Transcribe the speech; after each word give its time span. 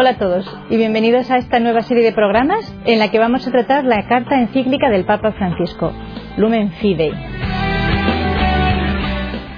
Hola 0.00 0.10
a 0.10 0.16
todos 0.16 0.46
y 0.70 0.76
bienvenidos 0.76 1.28
a 1.28 1.38
esta 1.38 1.58
nueva 1.58 1.82
serie 1.82 2.04
de 2.04 2.12
programas 2.12 2.72
en 2.84 3.00
la 3.00 3.10
que 3.10 3.18
vamos 3.18 3.44
a 3.44 3.50
tratar 3.50 3.84
la 3.84 4.06
carta 4.06 4.40
encíclica 4.40 4.90
del 4.90 5.04
Papa 5.04 5.32
Francisco, 5.32 5.92
Lumen 6.36 6.70
Fidei. 6.74 7.10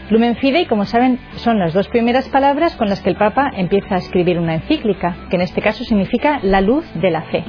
Lumen 0.09 0.37
Fidei, 0.37 0.65
como 0.65 0.87
saben, 0.87 1.21
son 1.37 1.59
las 1.59 1.75
dos 1.75 1.89
primeras 1.89 2.27
palabras 2.31 2.75
con 2.77 2.89
las 2.89 3.03
que 3.03 3.11
el 3.11 3.17
Papa 3.17 3.51
empieza 3.55 3.97
a 3.97 3.99
escribir 3.99 4.39
una 4.39 4.55
encíclica, 4.55 5.15
que 5.29 5.37
en 5.37 5.43
este 5.43 5.61
caso 5.61 5.85
significa 5.85 6.41
la 6.43 6.63
luz 6.63 6.87
de 6.95 7.11
la 7.11 7.21
fe. 7.25 7.45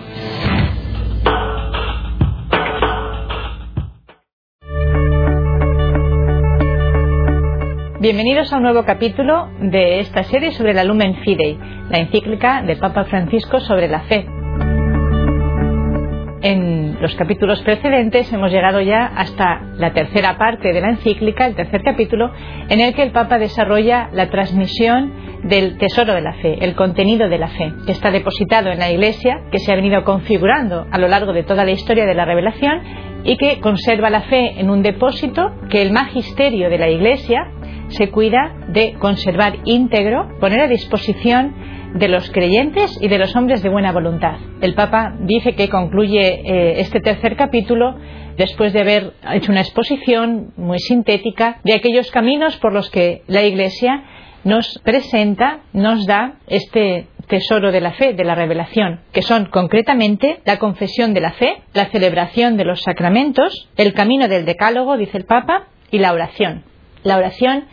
Bienvenidos 8.02 8.52
a 8.52 8.58
un 8.58 8.64
nuevo 8.64 8.84
capítulo 8.84 9.52
de 9.60 10.00
esta 10.00 10.24
serie 10.24 10.54
sobre 10.54 10.74
la 10.74 10.84
Lumen 10.84 11.18
Fidei, 11.18 11.56
la 11.88 12.00
encíclica 12.00 12.64
del 12.64 12.80
Papa 12.80 13.04
Francisco 13.04 13.60
sobre 13.60 13.88
la 13.88 14.00
fe. 14.00 14.26
En 16.42 17.00
los 17.00 17.14
capítulos 17.14 17.62
precedentes 17.62 18.34
hemos 18.34 18.52
llegado 18.52 18.82
ya 18.82 19.06
hasta 19.06 19.62
la 19.78 19.94
tercera 19.94 20.36
parte 20.40 20.74
de 20.74 20.82
la 20.82 20.90
encíclica, 20.90 21.46
el 21.46 21.54
tercer 21.54 21.84
capítulo, 21.84 22.32
en 22.70 22.82
el 22.82 22.96
que 22.96 23.04
el 23.04 23.12
Papa 23.12 23.38
desarrolla 23.38 24.10
la 24.14 24.32
transmisión 24.32 25.14
del 25.44 25.78
tesoro 25.78 26.16
de 26.16 26.22
la 26.22 26.34
fe, 26.34 26.58
el 26.60 26.74
contenido 26.74 27.30
de 27.30 27.38
la 27.38 27.50
fe, 27.50 27.72
que 27.86 27.92
está 27.92 28.10
depositado 28.10 28.72
en 28.72 28.80
la 28.80 28.90
Iglesia, 28.90 29.44
que 29.52 29.60
se 29.60 29.72
ha 29.72 29.76
venido 29.76 30.04
configurando 30.04 30.88
a 30.90 30.98
lo 30.98 31.08
largo 31.08 31.34
de 31.34 31.44
toda 31.44 31.66
la 31.66 31.72
historia 31.72 32.08
de 32.08 32.16
la 32.16 32.26
revelación 32.26 32.82
y 33.24 33.38
que 33.38 33.60
conserva 33.60 34.10
la 34.10 34.22
fe 34.22 34.60
en 34.60 34.72
un 34.72 34.82
depósito 34.82 35.52
que 35.70 35.84
el 35.84 35.92
magisterio 35.92 36.68
de 36.72 36.80
la 36.80 36.90
Iglesia 36.90 37.46
se 37.92 38.10
cuida 38.10 38.54
de 38.68 38.94
conservar 38.94 39.60
íntegro, 39.66 40.28
poner 40.40 40.62
a 40.62 40.68
disposición 40.68 41.56
de 41.94 42.08
los 42.08 42.30
creyentes 42.32 42.98
y 43.02 43.08
de 43.08 43.18
los 43.18 43.36
hombres 43.36 43.62
de 43.62 43.70
buena 43.70 43.92
voluntad. 43.92 44.38
El 44.62 44.74
Papa 44.76 45.14
dice 45.20 45.56
que 45.56 45.70
concluye 45.70 46.42
eh, 46.46 46.80
este 46.80 47.02
tercer 47.02 47.36
capítulo 47.36 47.96
después 48.38 48.74
de 48.74 48.82
haber 48.82 49.14
hecho 49.34 49.52
una 49.52 49.62
exposición 49.62 50.54
muy 50.56 50.80
sintética 50.80 51.60
de 51.64 51.74
aquellos 51.74 52.10
caminos 52.12 52.58
por 52.58 52.74
los 52.74 52.90
que 52.90 53.24
la 53.28 53.44
Iglesia 53.44 54.04
nos 54.44 54.80
presenta, 54.84 55.62
nos 55.74 56.06
da 56.06 56.36
este 56.48 57.08
tesoro 57.28 57.72
de 57.72 57.82
la 57.82 57.92
fe, 57.94 58.14
de 58.14 58.26
la 58.26 58.36
revelación, 58.36 59.02
que 59.14 59.22
son 59.22 59.46
concretamente 59.46 60.40
la 60.44 60.58
confesión 60.58 61.14
de 61.14 61.22
la 61.22 61.32
fe, 61.32 61.62
la 61.74 61.86
celebración 61.86 62.58
de 62.58 62.66
los 62.66 62.82
sacramentos, 62.82 63.70
el 63.78 63.94
camino 63.94 64.28
del 64.28 64.46
decálogo, 64.46 64.98
dice 64.98 65.18
el 65.18 65.26
Papa, 65.26 65.68
y 65.92 66.00
la 66.00 66.14
oración. 66.14 66.64
La 67.04 67.18
oración 67.18 67.66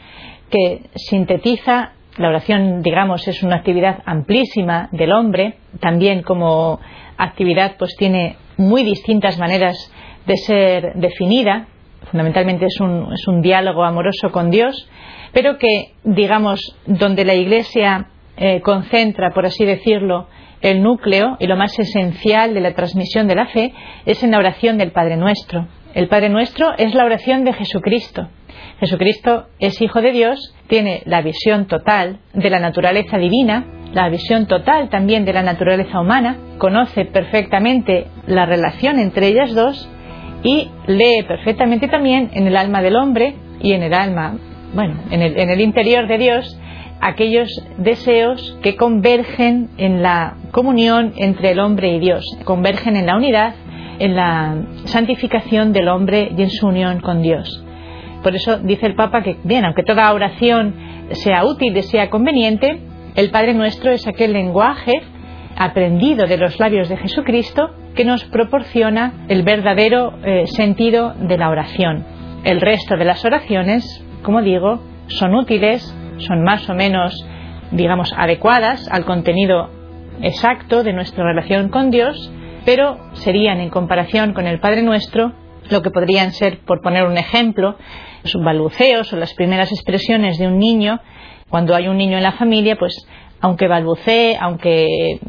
que 0.51 0.83
sintetiza, 0.95 1.93
la 2.17 2.29
oración, 2.29 2.83
digamos, 2.83 3.29
es 3.29 3.43
una 3.43 3.57
actividad 3.57 4.03
amplísima 4.07 4.89
del 4.93 5.13
hombre, 5.13 5.57
también 5.81 6.23
como 6.23 6.81
actividad 7.17 7.77
pues 7.79 7.95
tiene 7.97 8.37
muy 8.57 8.83
distintas 8.83 9.39
maneras 9.39 9.93
de 10.27 10.37
ser 10.37 10.95
definida, 10.95 11.69
fundamentalmente 12.11 12.67
es 12.67 12.81
un, 12.81 13.13
es 13.13 13.27
un 13.29 13.43
diálogo 13.43 13.85
amoroso 13.85 14.31
con 14.31 14.51
Dios, 14.51 14.89
pero 15.33 15.59
que, 15.59 15.93
digamos, 16.05 16.77
donde 16.87 17.25
la 17.25 17.35
Iglesia 17.35 18.09
eh, 18.37 18.61
concentra, 18.63 19.31
por 19.31 19.47
así 19.47 19.65
decirlo, 19.65 20.29
el 20.61 20.83
núcleo 20.83 21.37
y 21.39 21.47
lo 21.47 21.57
más 21.57 21.79
esencial 21.79 22.55
de 22.55 22.61
la 22.61 22.75
transmisión 22.75 23.29
de 23.29 23.35
la 23.35 23.47
fe 23.47 23.73
es 24.07 24.23
en 24.23 24.33
la 24.33 24.39
oración 24.39 24.79
del 24.79 24.93
Padre 24.93 25.17
Nuestro. 25.17 25.69
El 25.95 26.09
Padre 26.09 26.29
Nuestro 26.31 26.73
es 26.77 26.95
la 26.95 27.05
oración 27.05 27.45
de 27.45 27.53
Jesucristo. 27.53 28.29
Jesucristo 28.81 29.47
es 29.59 29.81
Hijo 29.81 30.01
de 30.01 30.13
Dios, 30.13 30.55
tiene 30.69 31.03
la 31.05 31.23
visión 31.23 31.67
total 31.67 32.19
de 32.35 32.51
la 32.51 32.61
naturaleza 32.61 33.19
divina, 33.19 33.67
la 33.93 34.09
visión 34.09 34.47
total 34.47 34.89
también 34.89 35.25
de 35.25 35.33
la 35.33 35.43
naturaleza 35.43 36.01
humana, 36.01 36.37
conoce 36.59 37.05
perfectamente 37.05 38.07
la 38.27 38.47
relación 38.47 38.99
entre 38.99 39.29
ellas 39.29 39.55
dos 39.55 39.89
y 40.43 40.71
lee 40.87 41.25
perfectamente 41.27 41.89
también 41.89 42.31
en 42.33 42.47
el 42.47 42.57
alma 42.57 42.83
del 42.83 42.97
hombre 42.97 43.35
y 43.61 43.73
en 43.73 43.83
el 43.83 43.95
alma, 43.95 44.37
bueno, 44.75 44.95
en 45.11 45.23
el, 45.23 45.61
interior 45.61 46.07
de 46.07 46.19
Dios, 46.19 46.61
aquellos 47.01 47.49
deseos 47.79 48.57
que 48.63 48.77
convergen 48.77 49.71
en 49.79 50.03
la 50.03 50.37
comunión 50.53 51.15
entre 51.17 51.51
el 51.51 51.61
hombre 51.61 51.95
y 51.95 51.99
Dios, 51.99 52.25
convergen 52.45 52.97
en 52.97 53.07
la 53.07 53.17
unidad, 53.17 53.55
en 53.99 54.15
la 54.15 54.55
santificación 54.85 55.73
del 55.73 55.89
hombre 55.89 56.31
y 56.37 56.43
en 56.43 56.51
su 56.51 56.69
unión 56.69 57.01
con 57.01 57.23
Dios. 57.23 57.65
Por 58.29 58.37
eso 58.37 58.59
dice 58.59 58.85
el 58.85 58.95
Papa 58.95 59.23
que, 59.23 59.39
bien, 59.43 59.65
aunque 59.65 59.83
toda 59.83 60.13
oración 60.13 60.75
sea 61.13 61.47
útil 61.47 61.75
y 61.75 61.83
sea 61.83 62.11
conveniente, 62.11 62.79
el 63.15 63.31
Padre 63.31 63.55
Nuestro 63.55 63.91
es 63.91 64.07
aquel 64.07 64.35
lenguaje 64.35 64.93
aprendido 65.57 66.27
de 66.27 66.37
los 66.37 66.61
labios 66.61 66.91
de 66.91 66.99
Jesucristo 66.99 67.71
que 67.95 68.05
nos 68.05 68.27
proporciona 68.27 69.25
el 69.29 69.45
verdadero 69.45 70.13
eh, 70.23 70.47
sentido 70.47 71.15
de 71.15 71.39
la 71.39 71.49
oración. 71.49 72.05
El 72.45 72.61
resto 72.61 72.99
de 72.99 73.07
las 73.07 73.25
oraciones, 73.25 74.05
como 74.23 74.43
digo, 74.43 74.83
son 75.07 75.35
útiles, 75.35 75.83
son 76.19 76.43
más 76.43 76.69
o 76.69 76.75
menos, 76.75 77.27
digamos, 77.71 78.13
adecuadas 78.15 78.91
al 78.91 79.07
contenido 79.07 79.71
exacto 80.21 80.85
de 80.85 80.93
nuestra 80.93 81.25
relación 81.25 81.71
con 81.71 81.91
Dios, 81.91 82.31
pero 82.67 82.99
serían 83.15 83.59
en 83.61 83.71
comparación 83.71 84.35
con 84.35 84.47
el 84.47 84.61
Padre 84.61 84.83
Nuestro 84.83 85.33
lo 85.71 85.83
que 85.83 85.91
podrían 85.91 86.33
ser, 86.33 86.61
por 86.61 86.81
poner 86.81 87.05
un 87.05 87.19
ejemplo, 87.19 87.77
los 88.23 88.35
balbuceos 88.43 89.13
o 89.13 89.17
las 89.17 89.35
primeras 89.35 89.71
expresiones 89.73 90.39
de 90.39 90.47
un 90.47 90.59
niño. 90.59 91.01
Cuando 91.49 91.75
hay 91.75 91.89
un 91.89 91.97
niño 91.97 92.17
en 92.17 92.23
la 92.23 92.33
familia, 92.33 92.77
pues 92.77 93.07
aunque 93.41 93.69
balbucee, 93.69 94.37
aunque 94.41 95.21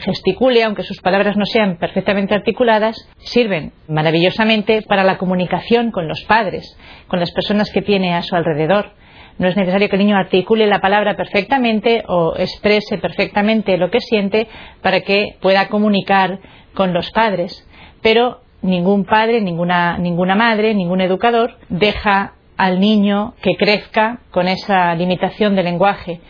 gesticule, 0.00 0.62
aunque 0.62 0.82
sus 0.82 1.00
palabras 1.00 1.36
no 1.36 1.46
sean 1.46 1.78
perfectamente 1.78 2.34
articuladas, 2.34 2.96
sirven 3.16 3.72
maravillosamente 3.88 4.82
para 4.82 5.04
la 5.04 5.18
comunicación 5.18 5.90
con 5.90 6.06
los 6.06 6.22
padres, 6.24 6.76
con 7.08 7.18
las 7.18 7.32
personas 7.32 7.70
que 7.70 7.82
tiene 7.82 8.14
a 8.14 8.22
su 8.22 8.36
alrededor. 8.36 8.92
No 9.38 9.48
es 9.48 9.56
necesario 9.56 9.88
que 9.88 9.96
el 9.96 10.02
niño 10.02 10.16
articule 10.16 10.66
la 10.66 10.80
palabra 10.80 11.16
perfectamente 11.16 12.04
o 12.08 12.34
exprese 12.38 12.98
perfectamente 12.98 13.76
lo 13.76 13.90
que 13.90 14.00
siente 14.00 14.48
para 14.82 15.00
que 15.00 15.36
pueda 15.40 15.68
comunicar 15.68 16.40
con 16.74 16.92
los 16.92 17.10
padres, 17.10 17.66
pero 18.02 18.40
ningún 18.66 19.04
padre, 19.04 19.40
ninguna, 19.40 19.98
ninguna 19.98 20.34
madre, 20.34 20.74
ningún 20.74 21.00
educador 21.00 21.54
deja 21.68 22.34
al 22.56 22.80
niño 22.80 23.34
que 23.42 23.56
crezca 23.56 24.20
con 24.30 24.48
esa 24.48 24.94
limitación 24.94 25.56
de 25.56 25.62
lenguaje. 25.62 26.20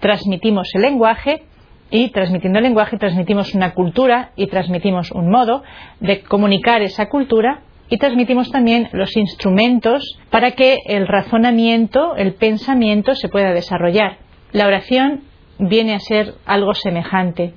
Transmitimos 0.00 0.68
el 0.74 0.82
lenguaje 0.82 1.42
y 1.90 2.08
transmitiendo 2.08 2.58
el 2.58 2.64
lenguaje 2.64 2.96
transmitimos 2.96 3.54
una 3.54 3.74
cultura 3.74 4.30
y 4.34 4.46
transmitimos 4.46 5.10
un 5.12 5.30
modo 5.30 5.62
de 6.00 6.22
comunicar 6.22 6.82
esa 6.82 7.08
cultura 7.08 7.60
y 7.90 7.98
transmitimos 7.98 8.50
también 8.50 8.88
los 8.92 9.14
instrumentos 9.16 10.18
para 10.30 10.52
que 10.52 10.78
el 10.86 11.06
razonamiento, 11.06 12.16
el 12.16 12.32
pensamiento 12.34 13.14
se 13.14 13.28
pueda 13.28 13.52
desarrollar. 13.52 14.16
La 14.52 14.66
oración 14.66 15.24
viene 15.58 15.94
a 15.94 16.00
ser 16.00 16.34
algo 16.46 16.72
semejante. 16.72 17.52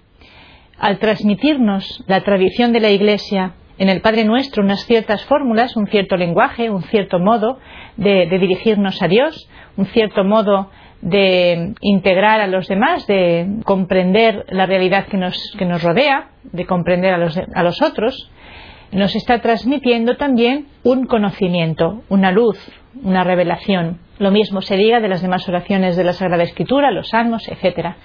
Al 0.77 0.99
transmitirnos 0.99 2.03
la 2.07 2.21
tradición 2.21 2.73
de 2.73 2.81
la 2.81 2.89
Iglesia 2.89 3.53
en 3.77 3.89
el 3.89 4.01
Padre 4.01 4.23
Nuestro 4.23 4.63
unas 4.63 4.85
ciertas 4.85 5.23
fórmulas, 5.25 5.75
un 5.75 5.87
cierto 5.87 6.15
lenguaje, 6.17 6.69
un 6.69 6.83
cierto 6.83 7.19
modo 7.19 7.59
de, 7.97 8.27
dirigirnos 8.27 9.01
a 9.01 9.07
Dios, 9.07 9.49
un 9.77 9.85
cierto 9.87 10.23
modo 10.23 10.71
de 11.01 11.73
integrar 11.81 12.41
a 12.41 12.47
los 12.47 12.67
demás, 12.67 13.05
de 13.05 13.47
comprender 13.65 14.45
la 14.49 14.65
realidad 14.65 15.07
que 15.07 15.17
nos, 15.17 15.83
rodea, 15.83 16.29
de 16.43 16.65
comprender 16.65 17.13
a 17.13 17.17
los, 17.17 17.37
a 17.37 17.63
los 17.63 17.81
otros, 17.81 18.31
nos 18.91 19.15
está 19.15 19.39
transmitiendo 19.39 20.15
también 20.15 20.67
un 20.83 21.05
conocimiento, 21.05 22.03
una 22.09 22.31
luz, 22.31 22.57
una 23.03 23.23
revelación. 23.23 23.99
Lo 24.19 24.31
mismo 24.31 24.61
se 24.61 24.77
diga 24.77 25.01
de 25.01 25.09
las 25.09 25.21
demás 25.21 25.47
oraciones 25.49 25.97
de 25.97 26.05
la 26.05 26.13
Sagrada 26.13 26.43
Escritura, 26.43 26.91
los 26.91 27.09
salmos, 27.09 27.47
etc. 27.49 27.95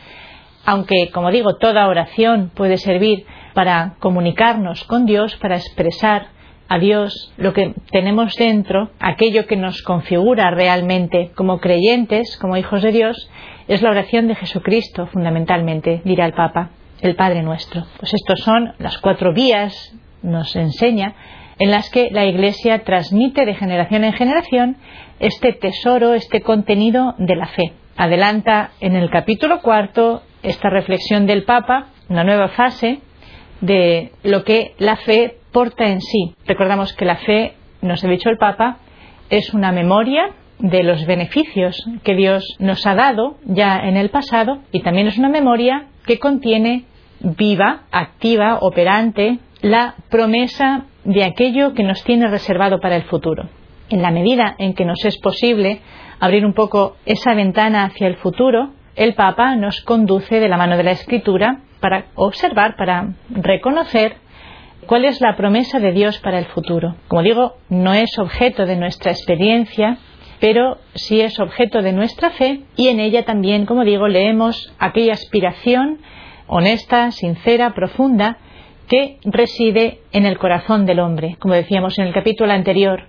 Aunque, 0.64 1.10
como 1.12 1.30
digo, 1.30 1.56
toda 1.56 1.88
oración 1.88 2.50
puede 2.54 2.76
servir 2.76 3.26
para 3.54 3.94
comunicarnos 3.98 4.84
con 4.84 5.06
Dios, 5.06 5.36
para 5.36 5.56
expresar 5.56 6.28
a 6.68 6.78
Dios 6.78 7.32
lo 7.36 7.52
que 7.52 7.74
tenemos 7.90 8.36
dentro, 8.36 8.90
aquello 9.00 9.46
que 9.46 9.56
nos 9.56 9.82
configura 9.82 10.50
realmente 10.52 11.32
como 11.34 11.58
creyentes, 11.58 12.38
como 12.40 12.56
hijos 12.56 12.82
de 12.82 12.92
Dios, 12.92 13.28
es 13.66 13.82
la 13.82 13.90
oración 13.90 14.28
de 14.28 14.36
Jesucristo, 14.36 15.06
fundamentalmente, 15.06 16.00
dirá 16.04 16.26
el 16.26 16.32
Papa, 16.32 16.70
el 17.00 17.16
Padre 17.16 17.42
nuestro. 17.42 17.84
Pues 17.98 18.14
estos 18.14 18.40
son 18.40 18.74
las 18.78 18.98
cuatro 18.98 19.32
vías, 19.32 19.92
nos 20.22 20.54
enseña, 20.54 21.14
en 21.58 21.70
las 21.70 21.90
que 21.90 22.08
la 22.10 22.24
Iglesia 22.24 22.84
transmite 22.84 23.44
de 23.44 23.54
generación 23.54 24.04
en 24.04 24.12
generación 24.12 24.76
este 25.18 25.52
tesoro, 25.52 26.14
este 26.14 26.40
contenido 26.40 27.14
de 27.18 27.36
la 27.36 27.46
fe. 27.46 27.72
Adelanta 27.96 28.70
en 28.80 28.96
el 28.96 29.10
capítulo 29.10 29.60
cuarto 29.60 30.22
esta 30.42 30.70
reflexión 30.70 31.26
del 31.26 31.44
Papa, 31.44 31.88
una 32.08 32.25
nueva 32.25 32.48
fase 32.48 33.00
de 33.60 34.12
lo 34.22 34.44
que 34.44 34.75
la 34.78 34.96
fe 34.96 35.37
porta 35.52 35.87
en 35.87 36.00
sí. 36.00 36.34
Recordamos 36.46 36.92
que 36.94 37.04
la 37.04 37.16
fe, 37.16 37.54
nos 37.82 38.04
ha 38.04 38.08
dicho 38.08 38.31
el 38.31 38.38
Papa, 38.38 38.78
es 39.28 39.52
una 39.54 39.72
memoria, 39.72 40.34
de 40.60 40.82
los 40.82 41.06
beneficios 41.06 41.82
que 42.04 42.14
Dios 42.14 42.56
nos 42.58 42.87
ha 42.87 42.94
dado 42.94 43.37
ya 43.44 43.78
en 43.78 43.96
el 43.96 44.10
pasado 44.10 44.58
y 44.72 44.81
también 44.81 45.06
es 45.06 45.19
una 45.19 45.28
memoria 45.28 45.87
que 46.06 46.19
contiene 46.19 46.84
viva, 47.20 47.82
activa, 47.90 48.58
operante, 48.60 49.38
la 49.62 49.94
promesa 50.08 50.84
de 51.04 51.25
aquello 51.25 51.75
que 51.75 51.82
nos 51.82 52.02
tiene 52.04 52.28
reservado 52.28 52.81
para 52.81 52.96
el 52.96 53.02
futuro. 53.04 53.48
En 53.88 54.02
la 54.02 54.10
medida 54.10 54.54
en 54.58 54.75
que 54.75 54.84
nos 54.84 55.04
es 55.04 55.19
posible 55.19 55.81
abrir 56.19 56.44
un 56.44 56.52
poco 56.52 56.96
esa 57.06 57.34
ventana 57.34 57.84
hacia 57.84 58.06
el 58.06 58.16
futuro, 58.16 58.70
el 59.00 59.14
Papa 59.14 59.56
nos 59.56 59.81
conduce 59.81 60.41
de 60.41 60.49
la 60.50 60.58
mano 60.58 60.76
de 60.76 60.82
la 60.82 60.91
Escritura 60.91 61.61
para 61.81 62.08
observar, 62.17 62.76
para 62.76 63.14
reconocer 63.31 64.17
cuál 64.85 65.06
es 65.06 65.23
la 65.23 65.37
promesa 65.37 65.81
de 65.81 65.93
Dios 65.93 66.19
para 66.19 66.38
el 66.38 66.44
futuro. 66.44 66.97
Como 67.08 67.23
digo, 67.23 67.55
no 67.70 67.94
es 67.94 68.19
objeto 68.19 68.67
de 68.67 68.76
nuestra 68.76 69.11
experiencia, 69.11 69.97
pero 70.38 70.76
sí 70.94 71.23
es 71.23 71.41
objeto 71.41 71.81
de 71.81 71.94
nuestra 71.94 72.29
fe 72.32 72.61
y 72.76 72.88
en 72.88 73.00
ella 73.00 73.25
también, 73.25 73.64
como 73.64 73.85
digo, 73.85 74.06
leemos 74.06 74.70
aquella 74.79 75.14
aspiración 75.14 76.00
honesta, 76.46 77.11
sincera, 77.11 77.73
profunda, 77.73 78.37
que 78.87 79.17
reside 79.25 80.00
en 80.12 80.26
el 80.26 80.37
corazón 80.37 80.85
del 80.85 81.00
hombre. 81.00 81.37
Como 81.38 81.55
decíamos 81.55 81.99
en 81.99 82.06
el 82.06 82.12
capítulo 82.12 82.53
anterior, 82.53 83.05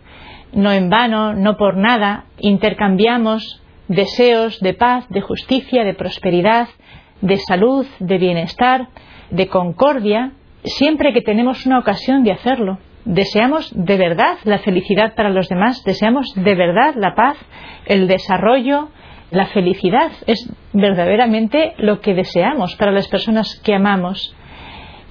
no 0.53 0.71
en 0.71 0.89
vano, 0.89 1.33
no 1.33 1.57
por 1.57 1.75
nada, 1.75 2.27
intercambiamos 2.39 3.61
deseos 3.91 4.59
de 4.61 4.73
paz, 4.73 5.05
de 5.09 5.21
justicia, 5.21 5.83
de 5.83 5.93
prosperidad, 5.93 6.69
de 7.19 7.37
salud, 7.37 7.85
de 7.99 8.17
bienestar, 8.17 8.87
de 9.29 9.47
concordia, 9.47 10.31
siempre 10.63 11.13
que 11.13 11.21
tenemos 11.21 11.65
una 11.65 11.79
ocasión 11.79 12.23
de 12.23 12.31
hacerlo. 12.31 12.79
Deseamos 13.03 13.69
de 13.75 13.97
verdad 13.97 14.37
la 14.45 14.59
felicidad 14.59 15.13
para 15.15 15.29
los 15.29 15.49
demás, 15.49 15.83
deseamos 15.83 16.25
de 16.35 16.55
verdad 16.55 16.93
la 16.95 17.15
paz, 17.15 17.37
el 17.85 18.07
desarrollo, 18.07 18.89
la 19.29 19.47
felicidad. 19.47 20.11
Es 20.25 20.49
verdaderamente 20.71 21.73
lo 21.77 21.99
que 21.99 22.13
deseamos 22.13 22.75
para 22.77 22.91
las 22.91 23.09
personas 23.09 23.59
que 23.63 23.75
amamos. 23.75 24.33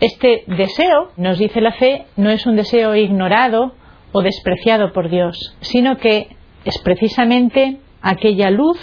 Este 0.01 0.45
deseo, 0.47 1.11
nos 1.19 1.39
dice 1.39 1.61
la 1.61 1.73
fe, 1.73 2.07
no 2.17 2.31
es 2.31 2.47
un 2.47 2.57
deseo 2.57 2.97
ignorado 2.97 3.75
o 4.13 4.23
despreciado 4.23 4.93
por 4.93 5.11
Dios, 5.11 5.37
sino 5.61 5.99
que 5.99 6.29
es 6.65 6.79
precisamente 6.83 7.79
aquella 8.03 8.51
luz 8.51 8.79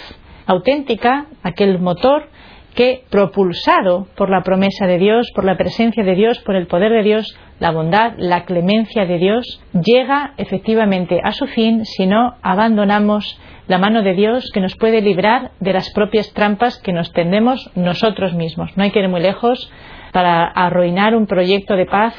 auténtica, 0.46 1.26
aquel 1.42 1.78
motor 1.78 2.28
que, 2.74 3.04
propulsado 3.10 4.06
por 4.16 4.30
la 4.30 4.42
promesa 4.42 4.86
de 4.86 4.98
Dios, 4.98 5.30
por 5.34 5.44
la 5.44 5.56
presencia 5.56 6.04
de 6.04 6.14
Dios, 6.14 6.38
por 6.40 6.54
el 6.54 6.66
poder 6.66 6.92
de 6.92 7.02
Dios, 7.02 7.36
la 7.58 7.72
bondad, 7.72 8.12
la 8.18 8.44
clemencia 8.44 9.04
de 9.04 9.18
Dios, 9.18 9.60
llega 9.72 10.34
efectivamente 10.36 11.20
a 11.22 11.32
su 11.32 11.46
fin 11.46 11.84
si 11.84 12.06
no 12.06 12.36
abandonamos 12.42 13.40
la 13.66 13.78
mano 13.78 14.02
de 14.02 14.14
Dios 14.14 14.50
que 14.54 14.60
nos 14.60 14.76
puede 14.76 15.00
librar 15.00 15.50
de 15.60 15.72
las 15.72 15.92
propias 15.92 16.32
trampas 16.32 16.78
que 16.78 16.92
nos 16.92 17.12
tendemos 17.12 17.70
nosotros 17.74 18.34
mismos. 18.34 18.70
No 18.76 18.84
hay 18.84 18.90
que 18.92 19.00
ir 19.00 19.08
muy 19.08 19.20
lejos 19.20 19.70
para 20.12 20.44
arruinar 20.44 21.14
un 21.14 21.26
proyecto 21.26 21.74
de 21.74 21.86
paz 21.86 22.14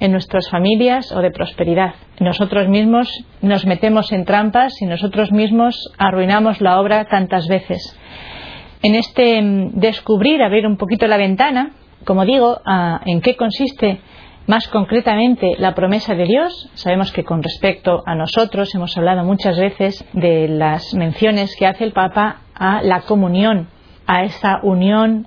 en 0.00 0.12
nuestras 0.12 0.48
familias 0.50 1.12
o 1.12 1.20
de 1.20 1.30
prosperidad. 1.30 1.94
Nosotros 2.20 2.68
mismos 2.68 3.08
nos 3.42 3.66
metemos 3.66 4.12
en 4.12 4.24
trampas 4.24 4.80
y 4.80 4.86
nosotros 4.86 5.32
mismos 5.32 5.92
arruinamos 5.98 6.60
la 6.60 6.80
obra 6.80 7.06
tantas 7.06 7.46
veces 7.48 7.96
en 8.82 8.94
este 8.94 9.40
mm, 9.40 9.72
descubrir, 9.74 10.42
abrir 10.42 10.66
un 10.66 10.76
poquito 10.76 11.06
la 11.06 11.16
ventana, 11.16 11.72
como 12.04 12.24
digo, 12.24 12.60
en 13.04 13.20
qué 13.20 13.36
consiste 13.36 14.00
más 14.46 14.66
concretamente 14.68 15.56
la 15.58 15.74
promesa 15.74 16.14
de 16.14 16.24
Dios. 16.24 16.70
Sabemos 16.74 17.12
que 17.12 17.24
con 17.24 17.42
respecto 17.42 18.02
a 18.06 18.14
nosotros 18.14 18.74
hemos 18.74 18.96
hablado 18.96 19.24
muchas 19.24 19.58
veces 19.58 20.04
de 20.14 20.48
las 20.48 20.94
menciones 20.94 21.54
que 21.56 21.66
hace 21.66 21.84
el 21.84 21.92
Papa 21.92 22.42
a 22.54 22.82
la 22.82 23.02
comunión, 23.02 23.68
a 24.06 24.22
esa 24.22 24.60
unión 24.62 25.26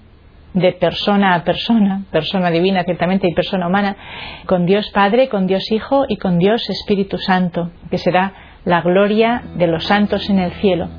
de 0.54 0.74
persona 0.74 1.36
a 1.36 1.44
persona, 1.44 2.04
persona 2.12 2.52
divina 2.52 2.84
ciertamente 2.84 3.28
y 3.28 3.34
persona 3.34 3.68
humana, 3.68 3.96
con 4.46 4.66
Dios 4.66 4.90
Padre, 4.94 5.30
con 5.30 5.48
Dios 5.48 5.72
Hijo 5.72 6.06
y 6.08 6.18
con 6.18 6.40
Dios 6.40 6.70
Espíritu 6.70 7.18
Santo, 7.18 7.72
que 7.90 7.98
será 7.98 8.34
la 8.66 8.82
gloria 8.82 9.44
de 9.56 9.68
los 9.68 9.86
santos 9.86 10.30
en 10.30 10.40
el 10.40 10.52
cielo. 10.54 10.90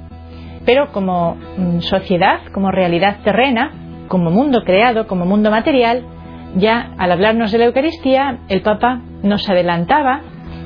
Pero 0.64 0.93
como 0.93 1.34
mm, 1.34 1.81
sociedad, 1.81 2.40
como 2.52 2.70
realidad 2.70 3.19
terrena, 3.25 3.72
como 4.08 4.31
mundo 4.31 4.62
creado, 4.64 5.06
como 5.06 5.26
mundo 5.26 5.50
material, 5.50 6.05
ya 6.56 6.94
al 6.98 7.12
hablarnos 7.12 7.52
de 7.52 7.58
la 7.58 7.64
Eucaristía, 7.66 8.40
el 8.48 8.62
Papa 8.62 9.00
nos 9.22 9.48
adelantaba 9.48 10.20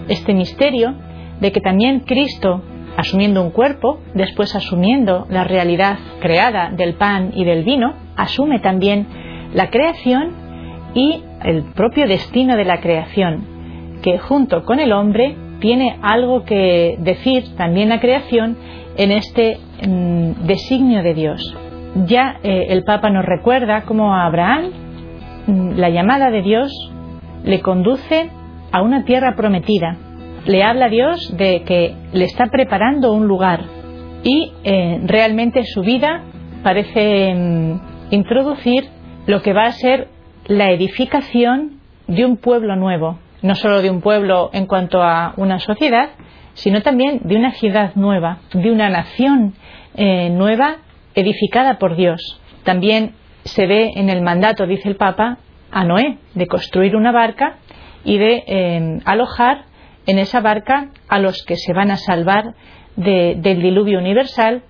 este 0.08 0.34
misterio 0.34 0.94
de 1.40 1.52
que 1.52 1.60
también 1.60 2.00
Cristo, 2.00 2.62
asumiendo 2.96 3.42
un 3.42 3.50
cuerpo, 3.50 4.00
después 4.14 4.54
asumiendo 4.54 5.26
la 5.28 5.44
realidad 5.44 5.98
creada 6.20 6.70
del 6.70 6.94
pan 6.94 7.32
y 7.34 7.44
del 7.44 7.62
vino, 7.62 8.05
asume 8.16 8.60
también 8.60 9.06
la 9.52 9.70
creación 9.70 10.32
y 10.94 11.22
el 11.44 11.62
propio 11.74 12.06
destino 12.06 12.56
de 12.56 12.64
la 12.64 12.80
creación, 12.80 13.44
que 14.02 14.18
junto 14.18 14.64
con 14.64 14.80
el 14.80 14.92
hombre 14.92 15.36
tiene 15.60 15.98
algo 16.02 16.44
que 16.44 16.96
decir 16.98 17.56
también 17.56 17.88
la 17.88 18.00
creación 18.00 18.56
en 18.96 19.12
este 19.12 19.58
mm, 19.86 20.46
designio 20.46 21.02
de 21.02 21.14
Dios. 21.14 21.56
Ya 22.06 22.38
eh, 22.42 22.66
el 22.70 22.84
Papa 22.84 23.10
nos 23.10 23.24
recuerda 23.24 23.82
cómo 23.82 24.14
a 24.14 24.26
Abraham 24.26 24.70
mm, 25.46 25.70
la 25.76 25.90
llamada 25.90 26.30
de 26.30 26.42
Dios 26.42 26.70
le 27.44 27.60
conduce 27.60 28.30
a 28.72 28.82
una 28.82 29.04
tierra 29.04 29.34
prometida. 29.36 29.96
Le 30.46 30.62
habla 30.62 30.86
a 30.86 30.90
Dios 30.90 31.36
de 31.36 31.62
que 31.62 31.94
le 32.12 32.24
está 32.24 32.46
preparando 32.46 33.12
un 33.12 33.26
lugar 33.26 33.64
y 34.22 34.52
eh, 34.64 35.00
realmente 35.04 35.64
su 35.64 35.82
vida 35.82 36.22
parece 36.62 37.34
mm, 37.34 37.95
introducir 38.10 38.88
lo 39.26 39.42
que 39.42 39.52
va 39.52 39.66
a 39.66 39.72
ser 39.72 40.08
la 40.46 40.70
edificación 40.70 41.80
de 42.06 42.24
un 42.24 42.36
pueblo 42.36 42.76
nuevo, 42.76 43.18
no 43.42 43.54
solo 43.54 43.82
de 43.82 43.90
un 43.90 44.00
pueblo 44.00 44.50
en 44.52 44.66
cuanto 44.66 45.02
a 45.02 45.34
una 45.36 45.58
sociedad, 45.58 46.10
sino 46.54 46.82
también 46.82 47.20
de 47.24 47.36
una 47.36 47.52
ciudad 47.52 47.94
nueva, 47.96 48.38
de 48.52 48.70
una 48.70 48.88
nación 48.88 49.54
eh, 49.94 50.30
nueva 50.30 50.78
edificada 51.14 51.78
por 51.78 51.96
Dios. 51.96 52.40
También 52.64 53.14
se 53.44 53.66
ve 53.66 53.92
en 53.96 54.08
el 54.08 54.22
mandato, 54.22 54.66
dice 54.66 54.88
el 54.88 54.96
Papa, 54.96 55.38
a 55.70 55.84
Noé 55.84 56.18
de 56.34 56.46
construir 56.46 56.96
una 56.96 57.12
barca 57.12 57.56
y 58.04 58.18
de 58.18 58.44
eh, 58.46 59.00
alojar 59.04 59.64
en 60.06 60.18
esa 60.18 60.40
barca 60.40 60.90
a 61.08 61.18
los 61.18 61.44
que 61.44 61.56
se 61.56 61.72
van 61.72 61.90
a 61.90 61.96
salvar 61.96 62.54
del 62.96 63.60
diluvio 63.60 63.98
universal 63.98 64.62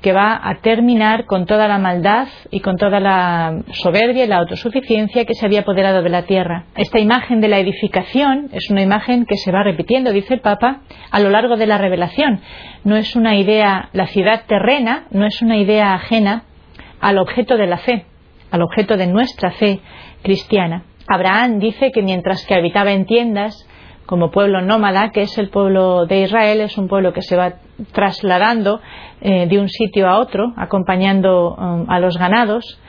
que 0.00 0.12
va 0.12 0.40
a 0.42 0.60
terminar 0.60 1.26
con 1.26 1.46
toda 1.46 1.66
la 1.66 1.78
maldad 1.78 2.28
y 2.50 2.60
con 2.60 2.76
toda 2.76 3.00
la 3.00 3.62
soberbia 3.72 4.24
y 4.24 4.28
la 4.28 4.38
autosuficiencia 4.38 5.24
que 5.24 5.34
se 5.34 5.44
había 5.44 5.60
apoderado 5.60 6.02
de 6.02 6.08
la 6.08 6.22
tierra. 6.22 6.66
Esta 6.76 7.00
imagen 7.00 7.40
de 7.40 7.48
la 7.48 7.58
edificación 7.58 8.48
es 8.52 8.70
una 8.70 8.82
imagen 8.82 9.26
que 9.26 9.36
se 9.36 9.50
va 9.50 9.64
repitiendo, 9.64 10.12
dice 10.12 10.34
el 10.34 10.40
Papa, 10.40 10.82
a 11.10 11.20
lo 11.20 11.30
largo 11.30 11.56
de 11.56 11.66
la 11.66 11.78
revelación. 11.78 12.40
No 12.84 12.96
es 12.96 13.16
una 13.16 13.36
idea, 13.36 13.88
la 13.92 14.06
ciudad 14.06 14.42
terrena 14.46 15.06
no 15.10 15.26
es 15.26 15.42
una 15.42 15.56
idea 15.56 15.94
ajena 15.94 16.44
al 17.00 17.18
objeto 17.18 17.56
de 17.56 17.66
la 17.66 17.78
fe, 17.78 18.06
al 18.50 18.62
objeto 18.62 18.96
de 18.96 19.08
nuestra 19.08 19.50
fe 19.50 19.80
cristiana. 20.22 20.84
Abraham 21.08 21.58
dice 21.58 21.90
que 21.90 22.02
mientras 22.02 22.46
que 22.46 22.54
habitaba 22.54 22.92
en 22.92 23.06
tiendas, 23.06 23.66
como 24.06 24.30
pueblo 24.30 24.62
nómada, 24.62 25.10
que 25.10 25.22
es 25.22 25.36
el 25.38 25.50
pueblo 25.50 26.06
de 26.06 26.22
Israel, 26.22 26.60
es 26.60 26.78
un 26.78 26.88
pueblo 26.88 27.12
que 27.12 27.22
se 27.22 27.36
va 27.36 27.54
trasladando 27.92 28.80
eh, 29.20 29.46
de 29.46 29.58
un 29.58 29.68
sitio 29.68 30.08
a 30.08 30.18
otro, 30.18 30.52
acompañando 30.56 31.54
um, 31.54 31.90
a 31.90 32.00
los 32.00 32.16
ganados. 32.16 32.80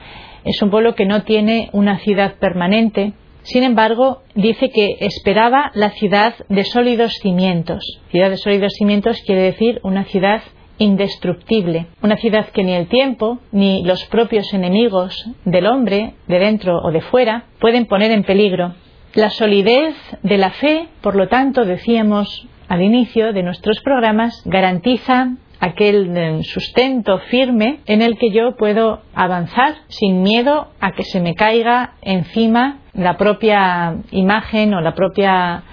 Es 0.44 0.62
un 0.62 0.70
pueblo 0.70 0.96
que 0.96 1.06
no 1.06 1.24
tiene 1.24 1.70
una 1.74 2.00
ciudad 2.00 2.36
permanente. 2.36 3.14
Sin 3.44 3.64
embargo, 3.64 4.22
dice 4.36 4.70
que 4.70 4.98
esperaba 5.00 5.72
la 5.74 5.92
ciudad 5.92 6.36
de 6.50 6.64
sólidos 6.64 7.14
cimientos. 7.22 7.84
Ciudad 8.12 8.30
de 8.30 8.38
sólidos 8.38 8.74
cimientos 8.78 9.22
quiere 9.26 9.42
decir 9.42 9.80
una 9.84 10.04
ciudad 10.06 10.42
indestructible, 10.78 11.88
una 12.02 12.18
ciudad 12.18 12.48
que 12.50 12.64
ni 12.64 12.74
el 12.74 12.88
tiempo 12.88 13.40
ni 13.52 13.84
los 13.84 14.06
propios 14.06 14.54
enemigos 14.54 15.14
del 15.46 15.68
hombre, 15.68 16.14
de 16.28 16.40
dentro 16.40 16.80
o 16.82 16.92
de 16.92 17.02
fuera, 17.02 17.46
pueden 17.60 17.86
poner 17.86 18.12
en 18.12 18.24
peligro. 18.24 18.74
La 19.14 19.30
solidez 19.30 19.96
de 20.24 20.38
la 20.38 20.52
fe, 20.52 20.88
por 21.02 21.16
lo 21.16 21.28
tanto, 21.28 21.66
decíamos 21.66 22.48
al 22.70 22.84
inicio 22.84 23.34
de 23.34 23.44
nuestros 23.44 23.82
programas, 23.82 24.42
garantiza 24.46 25.32
aquel 25.60 26.16
eh, 26.16 26.40
sustento 26.44 27.18
firme 27.30 27.80
en 27.88 28.02
el 28.02 28.18
que 28.18 28.32
yo 28.32 28.56
puedo 28.56 29.02
avanzar 29.14 29.76
sin 29.88 30.22
miedo 30.22 30.70
a 30.80 30.92
que 30.92 31.04
se 31.04 31.20
me 31.20 31.34
caiga 31.34 31.96
encima 32.02 32.78
la 32.94 33.18
propia 33.18 33.98
imagen 34.12 34.74
o 34.76 34.82
la 34.82 34.94
propia 34.94 35.64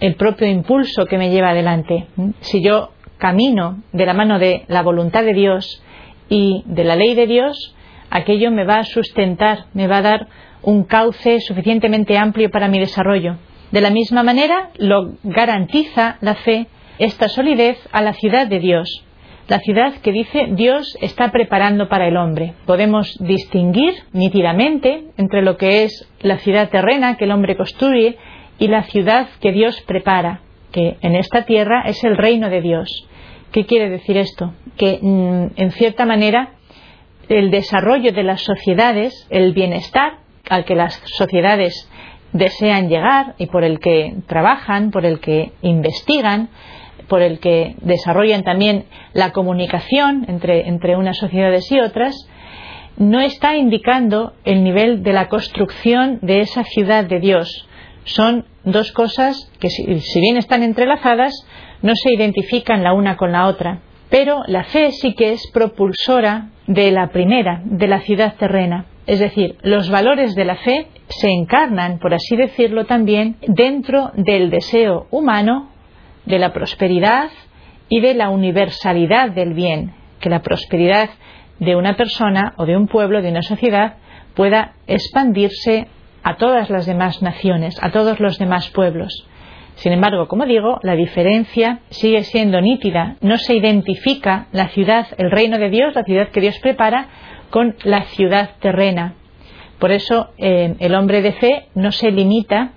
el 0.00 0.14
propio 0.16 0.48
impulso 0.48 1.06
que 1.06 1.18
me 1.18 1.30
lleva 1.30 1.50
adelante. 1.50 2.06
Si 2.40 2.62
yo 2.62 2.90
camino 3.18 3.82
de 3.92 4.06
la 4.06 4.14
mano 4.14 4.38
de 4.38 4.64
la 4.66 4.82
voluntad 4.82 5.22
de 5.22 5.34
Dios 5.34 5.82
y 6.28 6.62
de 6.66 6.84
la 6.84 6.96
ley 6.96 7.14
de 7.14 7.26
Dios, 7.26 7.76
aquello 8.10 8.50
me 8.50 8.64
va 8.64 8.78
a 8.78 8.84
sustentar, 8.84 9.66
me 9.74 9.86
va 9.86 9.98
a 9.98 10.02
dar 10.02 10.26
un 10.62 10.84
cauce 10.84 11.40
suficientemente 11.40 12.16
amplio 12.18 12.50
para 12.50 12.68
mi 12.68 12.78
desarrollo. 12.78 13.36
De 13.70 13.80
la 13.80 13.90
misma 13.90 14.22
manera, 14.22 14.70
lo 14.78 15.12
garantiza 15.22 16.16
la 16.20 16.34
fe 16.34 16.66
esta 16.98 17.28
solidez 17.28 17.78
a 17.92 18.02
la 18.02 18.12
ciudad 18.14 18.46
de 18.46 18.60
Dios. 18.60 19.04
la 19.48 19.58
ciudad 19.58 19.94
que 19.94 20.12
dice 20.12 20.46
Dios 20.52 20.96
está 21.00 21.32
preparando 21.32 21.88
para 21.88 22.06
el 22.06 22.16
hombre. 22.16 22.54
Podemos 22.66 23.16
distinguir 23.18 23.94
nítidamente 24.12 25.06
entre 25.16 25.42
lo 25.42 25.56
que 25.56 25.82
es 25.82 26.08
la 26.20 26.38
ciudad 26.38 26.68
terrena 26.68 27.16
que 27.16 27.24
el 27.24 27.32
hombre 27.32 27.56
construye 27.56 28.16
y 28.60 28.68
la 28.68 28.84
ciudad 28.84 29.28
que 29.40 29.50
Dios 29.50 29.80
prepara, 29.88 30.42
que 30.70 30.98
en 31.00 31.16
esta 31.16 31.46
tierra 31.46 31.82
es 31.86 32.04
el 32.04 32.16
reino 32.16 32.48
de 32.48 32.60
Dios. 32.60 33.08
¿Qué 33.50 33.66
quiere 33.66 33.90
decir 33.90 34.16
esto? 34.16 34.54
Que 34.76 35.00
mm, 35.02 35.46
en 35.56 35.72
cierta 35.72 36.06
manera 36.06 36.50
el 37.28 37.50
desarrollo 37.50 38.12
de 38.12 38.22
las 38.22 38.42
sociedades, 38.42 39.26
el 39.30 39.52
bienestar 39.52 40.18
al 40.48 40.64
que 40.64 40.76
las 40.76 40.94
sociedades 41.06 41.90
desean 42.32 42.88
llegar 42.88 43.34
y 43.38 43.46
por 43.46 43.64
el 43.64 43.78
que 43.80 44.14
trabajan, 44.26 44.90
por 44.90 45.04
el 45.04 45.20
que 45.20 45.52
investigan, 45.62 46.48
por 47.08 47.22
el 47.22 47.40
que 47.40 47.74
desarrollan 47.80 48.44
también 48.44 48.84
la 49.12 49.32
comunicación 49.32 50.24
entre, 50.28 50.68
entre 50.68 50.96
unas 50.96 51.18
sociedades 51.18 51.70
y 51.72 51.80
otras, 51.80 52.14
no 52.96 53.20
está 53.20 53.56
indicando 53.56 54.34
el 54.44 54.62
nivel 54.62 55.02
de 55.02 55.12
la 55.12 55.28
construcción 55.28 56.18
de 56.22 56.40
esa 56.40 56.64
ciudad 56.64 57.04
de 57.04 57.18
Dios. 57.18 57.66
Son 58.04 58.46
dos 58.64 58.92
cosas 58.92 59.50
que, 59.58 59.70
si, 59.70 60.00
si 60.00 60.20
bien 60.20 60.36
están 60.36 60.62
entrelazadas, 60.62 61.32
no 61.82 61.92
se 61.94 62.12
identifican 62.12 62.82
la 62.82 62.92
una 62.92 63.16
con 63.16 63.32
la 63.32 63.46
otra. 63.46 63.80
Pero 64.10 64.42
la 64.46 64.64
fe 64.64 64.90
sí 64.92 65.14
que 65.14 65.32
es 65.32 65.50
propulsora 65.52 66.50
de 66.66 66.90
la 66.90 67.08
primera, 67.08 67.62
de 67.64 67.86
la 67.86 68.00
ciudad 68.00 68.34
terrena. 68.36 68.86
Es 69.10 69.18
decir, 69.18 69.56
los 69.62 69.90
valores 69.90 70.36
de 70.36 70.44
la 70.44 70.54
fe 70.54 70.86
se 71.08 71.30
encarnan, 71.30 71.98
por 71.98 72.14
así 72.14 72.36
decirlo 72.36 72.86
también, 72.86 73.38
dentro 73.44 74.12
del 74.14 74.50
deseo 74.50 75.08
humano 75.10 75.72
de 76.26 76.38
la 76.38 76.52
prosperidad 76.52 77.28
y 77.88 77.98
de 78.02 78.14
la 78.14 78.30
universalidad 78.30 79.30
del 79.32 79.52
bien, 79.52 79.94
que 80.20 80.30
la 80.30 80.42
prosperidad 80.42 81.10
de 81.58 81.74
una 81.74 81.96
persona 81.96 82.54
o 82.56 82.66
de 82.66 82.76
un 82.76 82.86
pueblo, 82.86 83.20
de 83.20 83.30
una 83.30 83.42
sociedad, 83.42 83.96
pueda 84.36 84.74
expandirse 84.86 85.88
a 86.22 86.36
todas 86.36 86.70
las 86.70 86.86
demás 86.86 87.20
naciones, 87.20 87.82
a 87.82 87.90
todos 87.90 88.20
los 88.20 88.38
demás 88.38 88.70
pueblos. 88.70 89.26
Sin 89.74 89.92
embargo, 89.92 90.28
como 90.28 90.46
digo, 90.46 90.78
la 90.84 90.94
diferencia 90.94 91.80
sigue 91.90 92.22
siendo 92.22 92.60
nítida. 92.60 93.16
No 93.22 93.38
se 93.38 93.56
identifica 93.56 94.46
la 94.52 94.68
ciudad, 94.68 95.08
el 95.18 95.32
reino 95.32 95.58
de 95.58 95.70
Dios, 95.70 95.96
la 95.96 96.04
ciudad 96.04 96.28
que 96.28 96.42
Dios 96.42 96.60
prepara, 96.60 97.08
con 97.50 97.76
la 97.84 98.04
ciudad 98.04 98.50
terrena. 98.60 99.14
Por 99.78 99.92
eso 99.92 100.30
eh, 100.38 100.76
el 100.78 100.94
hombre 100.94 101.22
de 101.22 101.32
fe 101.32 101.68
no 101.74 101.92
se 101.92 102.10
limita 102.10 102.72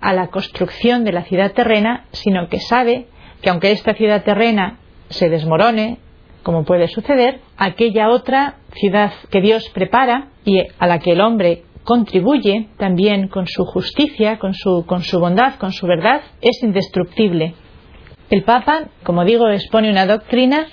a 0.00 0.12
la 0.12 0.28
construcción 0.28 1.04
de 1.04 1.12
la 1.12 1.24
ciudad 1.24 1.52
terrena, 1.52 2.06
sino 2.12 2.48
que 2.48 2.60
sabe 2.60 3.06
que 3.42 3.50
aunque 3.50 3.70
esta 3.70 3.94
ciudad 3.94 4.24
terrena 4.24 4.78
se 5.08 5.28
desmorone, 5.28 5.98
como 6.42 6.64
puede 6.64 6.88
suceder, 6.88 7.40
aquella 7.56 8.10
otra 8.10 8.56
ciudad 8.74 9.12
que 9.30 9.40
Dios 9.40 9.68
prepara 9.70 10.28
y 10.44 10.60
a 10.78 10.86
la 10.86 10.98
que 10.98 11.12
el 11.12 11.20
hombre 11.20 11.64
contribuye 11.84 12.68
también 12.76 13.28
con 13.28 13.46
su 13.46 13.64
justicia, 13.64 14.38
con 14.38 14.54
su, 14.54 14.84
con 14.86 15.02
su 15.02 15.20
bondad, 15.20 15.54
con 15.56 15.72
su 15.72 15.86
verdad, 15.86 16.20
es 16.40 16.62
indestructible. 16.62 17.54
El 18.30 18.42
Papa, 18.42 18.88
como 19.04 19.24
digo, 19.24 19.48
expone 19.48 19.90
una 19.90 20.06
doctrina 20.06 20.66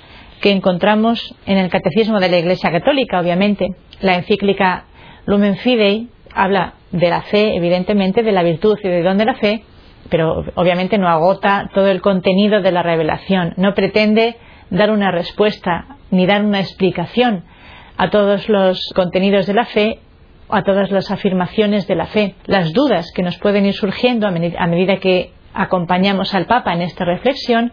que 0.46 0.52
encontramos 0.52 1.34
en 1.48 1.58
el 1.58 1.72
Catecismo 1.72 2.20
de 2.20 2.30
la 2.30 2.38
Iglesia 2.38 2.72
Católica, 2.72 3.20
obviamente. 3.20 3.70
La 4.00 4.14
encíclica 4.14 4.86
Lumen 5.26 5.58
Fidei 5.58 6.08
habla 6.36 6.76
de 6.92 7.10
la 7.10 7.24
fe, 7.24 7.56
evidentemente, 7.56 8.22
de 8.22 8.32
la 8.32 8.44
virtud 8.44 8.78
y 8.84 8.88
de 8.88 9.02
don 9.02 9.18
de 9.18 9.26
la 9.26 9.34
fe, 9.34 9.64
pero 10.12 10.44
obviamente 10.54 11.00
no 11.00 11.10
agota 11.10 11.72
todo 11.74 11.88
el 11.88 12.00
contenido 12.00 12.62
de 12.62 12.72
la 12.72 12.84
revelación, 12.84 13.56
no 13.58 13.74
pretende 13.74 14.36
dar 14.70 14.92
una 14.92 15.10
respuesta 15.10 15.98
ni 16.12 16.28
dar 16.28 16.46
una 16.46 16.60
explicación 16.60 17.46
a 17.98 18.12
todos 18.12 18.48
los 18.48 18.94
contenidos 18.96 19.48
de 19.48 19.54
la 19.56 19.66
fe, 19.66 19.98
a 20.50 20.62
todas 20.62 20.92
las 20.92 21.10
afirmaciones 21.10 21.88
de 21.88 21.96
la 21.96 22.06
fe, 22.06 22.36
las 22.46 22.72
dudas 22.72 23.12
que 23.16 23.24
nos 23.24 23.40
pueden 23.40 23.66
ir 23.66 23.74
surgiendo 23.74 24.28
a 24.28 24.68
medida 24.68 24.98
que 24.98 25.32
acompañamos 25.56 26.36
al 26.36 26.46
Papa 26.46 26.72
en 26.76 26.84
esta 26.84 27.04
reflexión, 27.04 27.72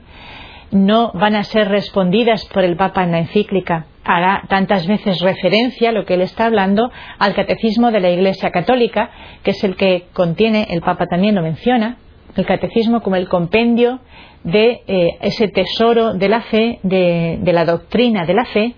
no 0.73 1.13
van 1.15 1.37
a 1.37 1.45
ser 1.45 1.69
respondidas 1.69 2.45
por 2.47 2.65
el 2.65 2.77
Papa 2.77 3.05
en 3.05 3.13
la 3.13 3.19
encíclica. 3.19 3.87
Hará 4.05 4.43
tantas 4.49 4.87
veces 4.87 5.21
referencia, 5.21 5.93
lo 5.93 6.05
que 6.05 6.15
él 6.15 6.23
está 6.23 6.47
hablando, 6.47 6.91
al 7.19 7.35
catecismo 7.35 7.93
de 7.93 8.01
la 8.01 8.11
Iglesia 8.11 8.51
Católica, 8.51 9.11
que 9.45 9.53
es 9.53 9.63
el 9.63 9.77
que 9.77 10.07
contiene, 10.13 10.67
el 10.71 10.81
Papa 10.81 11.07
también 11.07 11.37
lo 11.37 11.43
menciona, 11.43 11.99
el 12.35 12.47
catecismo 12.47 13.03
como 13.03 13.17
el 13.17 13.29
compendio 13.29 14.01
de 14.43 14.81
eh, 14.87 15.19
ese 15.21 15.49
tesoro 15.49 16.15
de 16.15 16.29
la 16.29 16.41
fe, 16.41 16.81
de, 16.83 17.39
de 17.41 17.53
la 17.53 17.65
doctrina 17.65 18.25
de 18.25 18.35
la 18.35 18.45
fe, 18.47 18.75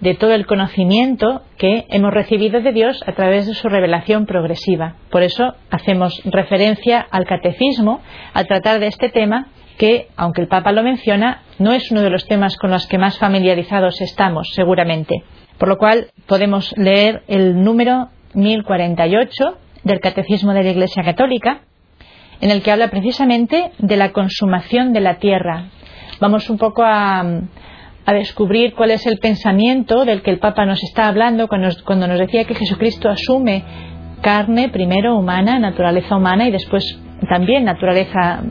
de 0.00 0.14
todo 0.14 0.32
el 0.32 0.46
conocimiento 0.46 1.42
que 1.56 1.86
hemos 1.88 2.12
recibido 2.12 2.60
de 2.60 2.72
Dios 2.72 3.02
a 3.06 3.12
través 3.12 3.46
de 3.46 3.54
su 3.54 3.68
revelación 3.68 4.26
progresiva. 4.26 4.94
Por 5.10 5.22
eso 5.22 5.54
hacemos 5.70 6.20
referencia 6.24 7.04
al 7.10 7.26
catecismo 7.26 8.00
al 8.32 8.46
tratar 8.46 8.78
de 8.78 8.86
este 8.86 9.08
tema 9.08 9.48
que, 9.78 10.08
aunque 10.16 10.42
el 10.42 10.48
Papa 10.48 10.72
lo 10.72 10.82
menciona, 10.82 11.42
no 11.58 11.72
es 11.72 11.90
uno 11.90 12.02
de 12.02 12.10
los 12.10 12.26
temas 12.26 12.56
con 12.56 12.70
los 12.70 12.86
que 12.86 12.98
más 12.98 13.18
familiarizados 13.18 14.00
estamos, 14.00 14.50
seguramente. 14.54 15.22
Por 15.58 15.68
lo 15.68 15.78
cual 15.78 16.08
podemos 16.26 16.74
leer 16.76 17.22
el 17.28 17.62
número 17.62 18.08
1048 18.34 19.56
del 19.84 20.00
Catecismo 20.00 20.52
de 20.52 20.64
la 20.64 20.70
Iglesia 20.70 21.02
Católica, 21.02 21.60
en 22.40 22.50
el 22.50 22.62
que 22.62 22.70
habla 22.70 22.88
precisamente 22.88 23.70
de 23.78 23.96
la 23.96 24.12
consumación 24.12 24.92
de 24.92 25.00
la 25.00 25.18
tierra. 25.18 25.70
Vamos 26.20 26.50
un 26.50 26.58
poco 26.58 26.82
a, 26.82 27.20
a 28.04 28.12
descubrir 28.12 28.74
cuál 28.74 28.90
es 28.90 29.06
el 29.06 29.18
pensamiento 29.18 30.04
del 30.04 30.22
que 30.22 30.30
el 30.30 30.38
Papa 30.38 30.66
nos 30.66 30.82
está 30.82 31.08
hablando 31.08 31.48
cuando 31.48 31.68
nos, 31.68 31.82
cuando 31.82 32.06
nos 32.08 32.18
decía 32.18 32.44
que 32.44 32.54
Jesucristo 32.54 33.08
asume 33.08 33.64
carne, 34.22 34.68
primero 34.68 35.16
humana, 35.16 35.58
naturaleza 35.58 36.16
humana 36.16 36.48
y 36.48 36.50
después 36.50 36.98
también 37.28 37.64
naturaleza 37.64 38.42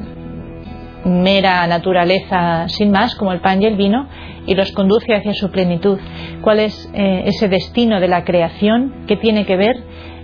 mera 1.07 1.65
naturaleza 1.67 2.67
sin 2.69 2.91
más, 2.91 3.15
como 3.15 3.33
el 3.33 3.39
pan 3.39 3.61
y 3.61 3.65
el 3.65 3.75
vino, 3.75 4.07
y 4.45 4.55
los 4.55 4.71
conduce 4.71 5.13
hacia 5.15 5.33
su 5.33 5.51
plenitud. 5.51 5.99
¿Cuál 6.41 6.59
es 6.59 6.89
eh, 6.93 7.23
ese 7.25 7.47
destino 7.49 7.99
de 7.99 8.07
la 8.07 8.23
creación? 8.23 9.05
¿Qué 9.07 9.17
tiene 9.17 9.45
que 9.45 9.57
ver 9.57 9.77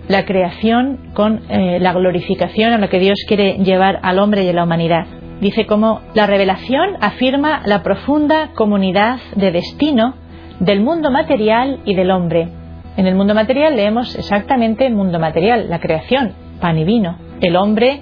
la 0.07 0.25
creación 0.25 1.11
con 1.13 1.41
eh, 1.49 1.79
la 1.79 1.93
glorificación 1.93 2.73
a 2.73 2.77
la 2.77 2.89
que 2.89 2.99
Dios 2.99 3.19
quiere 3.27 3.57
llevar 3.59 3.99
al 4.03 4.19
hombre 4.19 4.43
y 4.43 4.49
a 4.49 4.53
la 4.53 4.63
humanidad? 4.63 5.05
Dice 5.41 5.65
como 5.65 6.01
la 6.13 6.27
revelación 6.27 6.97
afirma 7.01 7.63
la 7.65 7.83
profunda 7.83 8.51
comunidad 8.55 9.19
de 9.35 9.51
destino 9.51 10.13
del 10.59 10.81
mundo 10.81 11.11
material 11.11 11.79
y 11.85 11.95
del 11.95 12.11
hombre. 12.11 12.47
En 12.95 13.07
el 13.07 13.15
mundo 13.15 13.33
material 13.33 13.75
leemos 13.75 14.15
exactamente 14.15 14.85
el 14.85 14.93
mundo 14.93 15.19
material, 15.19 15.69
la 15.69 15.79
creación, 15.79 16.33
pan 16.61 16.77
y 16.77 16.83
vino. 16.83 17.17
El 17.41 17.55
hombre 17.55 18.01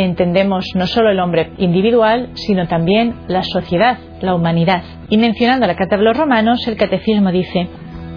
entendemos 0.00 0.64
no 0.74 0.86
solo 0.86 1.10
el 1.10 1.20
hombre 1.20 1.52
individual, 1.58 2.30
sino 2.34 2.66
también 2.66 3.14
la 3.28 3.42
sociedad, 3.42 3.98
la 4.20 4.34
humanidad. 4.34 4.82
Y 5.10 5.18
mencionando 5.18 5.66
la 5.66 5.76
Carta 5.76 5.98
de 5.98 6.12
Romanos, 6.12 6.66
el 6.66 6.76
Catecismo 6.76 7.30
dice, 7.30 7.68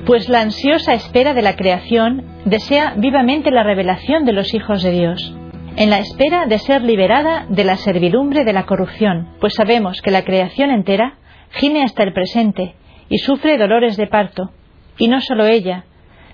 pues 0.05 0.29
la 0.29 0.41
ansiosa 0.41 0.93
espera 0.93 1.33
de 1.33 1.41
la 1.41 1.55
creación 1.55 2.23
desea 2.45 2.93
vivamente 2.95 3.51
la 3.51 3.63
revelación 3.63 4.23
de 4.23 4.33
los 4.33 4.53
hijos 4.53 4.83
de 4.83 4.91
Dios, 4.91 5.35
en 5.75 5.89
la 5.89 5.99
espera 5.99 6.45
de 6.45 6.57
ser 6.59 6.81
liberada 6.83 7.45
de 7.49 7.65
la 7.65 7.75
servidumbre 7.75 8.45
de 8.45 8.53
la 8.53 8.65
corrupción, 8.65 9.29
pues 9.41 9.55
sabemos 9.55 10.01
que 10.01 10.11
la 10.11 10.23
creación 10.23 10.69
entera 10.69 11.17
gime 11.49 11.83
hasta 11.83 12.03
el 12.03 12.13
presente 12.13 12.75
y 13.09 13.17
sufre 13.17 13.57
dolores 13.57 13.97
de 13.97 14.07
parto, 14.07 14.51
y 14.97 15.09
no 15.09 15.19
solo 15.19 15.45
ella, 15.45 15.83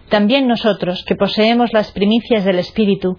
también 0.10 0.48
nosotros 0.48 1.04
que 1.08 1.16
poseemos 1.16 1.72
las 1.74 1.92
primicias 1.92 2.46
del 2.46 2.60
Espíritu, 2.60 3.18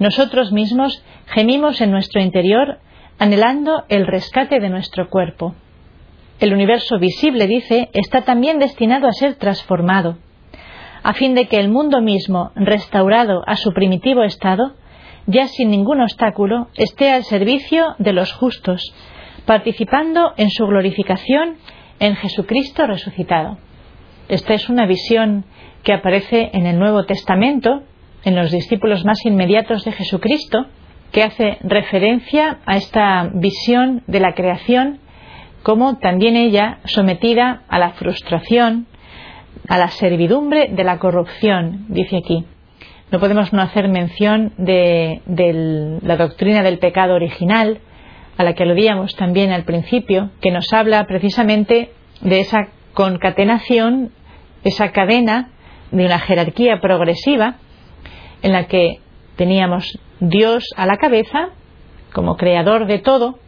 nosotros 0.00 0.50
mismos 0.50 1.04
gemimos 1.26 1.80
en 1.80 1.92
nuestro 1.92 2.20
interior 2.20 2.80
anhelando 3.18 3.84
el 3.90 4.06
rescate 4.06 4.58
de 4.58 4.70
nuestro 4.70 5.10
cuerpo. 5.10 5.54
El 6.40 6.54
universo 6.54 6.98
visible, 6.98 7.46
dice, 7.46 7.90
está 7.92 8.22
también 8.22 8.58
destinado 8.58 9.06
a 9.06 9.12
ser 9.12 9.34
transformado, 9.34 10.16
a 11.02 11.12
fin 11.12 11.34
de 11.34 11.46
que 11.48 11.58
el 11.58 11.68
mundo 11.68 12.00
mismo, 12.00 12.50
restaurado 12.56 13.42
a 13.46 13.56
su 13.56 13.72
primitivo 13.74 14.22
estado, 14.22 14.72
ya 15.26 15.48
sin 15.48 15.70
ningún 15.70 16.00
obstáculo, 16.00 16.68
esté 16.76 17.12
al 17.12 17.24
servicio 17.24 17.94
de 17.98 18.14
los 18.14 18.32
justos, 18.32 18.94
participando 19.44 20.32
en 20.38 20.48
su 20.48 20.66
glorificación 20.66 21.58
en 21.98 22.16
Jesucristo 22.16 22.86
resucitado. 22.86 23.58
Esta 24.28 24.54
es 24.54 24.70
una 24.70 24.86
visión 24.86 25.44
que 25.82 25.92
aparece 25.92 26.48
en 26.54 26.66
el 26.66 26.78
Nuevo 26.78 27.04
Testamento 27.04 27.82
en 28.24 28.36
los 28.36 28.50
discípulos 28.50 29.04
más 29.04 29.24
inmediatos 29.24 29.84
de 29.84 29.92
Jesucristo, 29.92 30.66
que 31.12 31.22
hace 31.22 31.58
referencia 31.62 32.58
a 32.66 32.76
esta 32.76 33.30
visión 33.32 34.02
de 34.06 34.20
la 34.20 34.34
creación 34.34 35.00
como 35.62 35.98
también 35.98 36.36
ella 36.36 36.78
sometida 36.84 37.62
a 37.68 37.78
la 37.78 37.90
frustración, 37.90 38.86
a 39.68 39.76
la 39.76 39.88
servidumbre 39.88 40.68
de 40.70 40.84
la 40.84 40.98
corrupción, 40.98 41.86
dice 41.88 42.16
aquí. 42.16 42.46
No 43.10 43.18
podemos 43.18 43.52
no 43.52 43.60
hacer 43.60 43.88
mención 43.88 44.52
de, 44.56 45.20
de, 45.26 45.98
la 46.02 46.16
doctrina 46.16 46.62
del 46.62 46.78
pecado 46.78 47.14
original, 47.14 47.80
a 48.38 48.44
la 48.44 48.54
que 48.54 48.62
aludíamos 48.62 49.16
también 49.16 49.52
al 49.52 49.64
principio, 49.64 50.30
que 50.40 50.50
nos 50.50 50.72
habla 50.72 51.04
precisamente 51.06 51.90
de 52.22 52.40
esa 52.40 52.68
concatenación, 52.94 54.12
esa 54.64 54.92
cadena 54.92 55.50
de 55.90 56.06
una 56.06 56.20
jerarquía 56.20 56.80
progresiva 56.80 57.56
en 58.42 58.52
la 58.52 58.66
que 58.66 59.00
teníamos 59.36 59.98
Dios 60.20 60.64
a 60.76 60.86
la 60.86 60.96
cabeza 60.96 61.50
como 62.12 62.36
creador 62.36 62.86
de 62.86 62.98
todo 62.98 63.38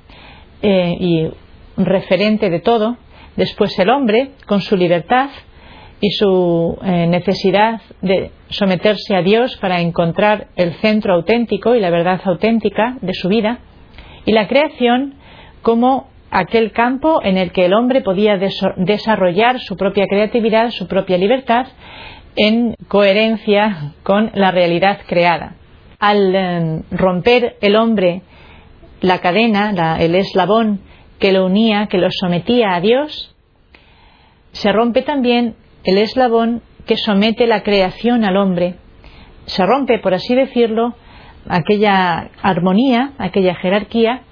eh, 0.63 0.97
y 0.99 1.29
referente 1.77 2.51
de 2.51 2.61
todo, 2.61 2.97
después 3.37 3.79
el 3.79 3.91
hombre 3.91 4.33
con 4.47 4.61
su 4.61 4.77
libertad 4.77 5.31
y 6.01 6.11
su 6.11 6.79
eh, 6.85 7.07
necesidad 7.07 7.81
de 8.01 8.33
someterse 8.49 9.15
a 9.15 9.23
Dios 9.23 9.57
para 9.59 9.81
encontrar 9.81 10.49
el 10.57 10.75
centro 10.75 11.15
auténtico 11.15 11.75
y 11.75 11.81
la 11.81 11.91
verdad 11.91 12.21
auténtica 12.25 12.97
de 13.01 13.15
su 13.15 13.29
vida, 13.29 13.61
y 14.25 14.33
la 14.33 14.49
creación 14.49 15.15
como 15.63 16.09
aquel 16.31 16.73
campo 16.73 17.21
en 17.23 17.37
el 17.37 17.53
que 17.53 17.67
el 17.67 17.75
hombre 17.75 18.01
podía 18.01 18.39
desarrollar 18.77 19.61
su 19.61 19.77
propia 19.77 20.07
creatividad, 20.07 20.71
su 20.71 20.89
propia 20.89 21.19
libertad, 21.19 21.67
en 22.37 22.77
coherencia 22.89 23.95
con 24.03 24.31
la 24.35 24.51
realidad 24.51 25.01
creada. 25.07 25.57
Al 25.99 26.35
eh, 26.35 26.83
romper 26.91 27.57
el 27.61 27.77
hombre 27.77 28.23
la 29.01 29.19
cadena, 29.19 29.97
el 29.99 30.15
eslabón 30.15 30.81
que 31.19 31.33
lo 31.33 31.45
unía, 31.45 31.89
que 31.89 31.99
lo 31.99 32.09
sometía 32.11 32.75
a 32.75 32.81
Dios, 32.81 33.35
se 34.53 34.73
rompe 34.73 35.03
también 35.03 35.57
el 35.85 35.99
eslabón 35.99 36.63
que 36.87 36.97
somete 36.97 37.47
la 37.47 37.63
creación 37.63 38.25
al 38.25 38.37
hombre. 38.37 38.77
Se 39.47 39.65
rompe, 39.67 39.99
por 39.99 40.15
así 40.15 40.35
decirlo, 40.35 40.95
aquella 41.49 42.31
armonía, 42.43 43.13
aquella 43.19 43.55
jerarquía 43.57 44.23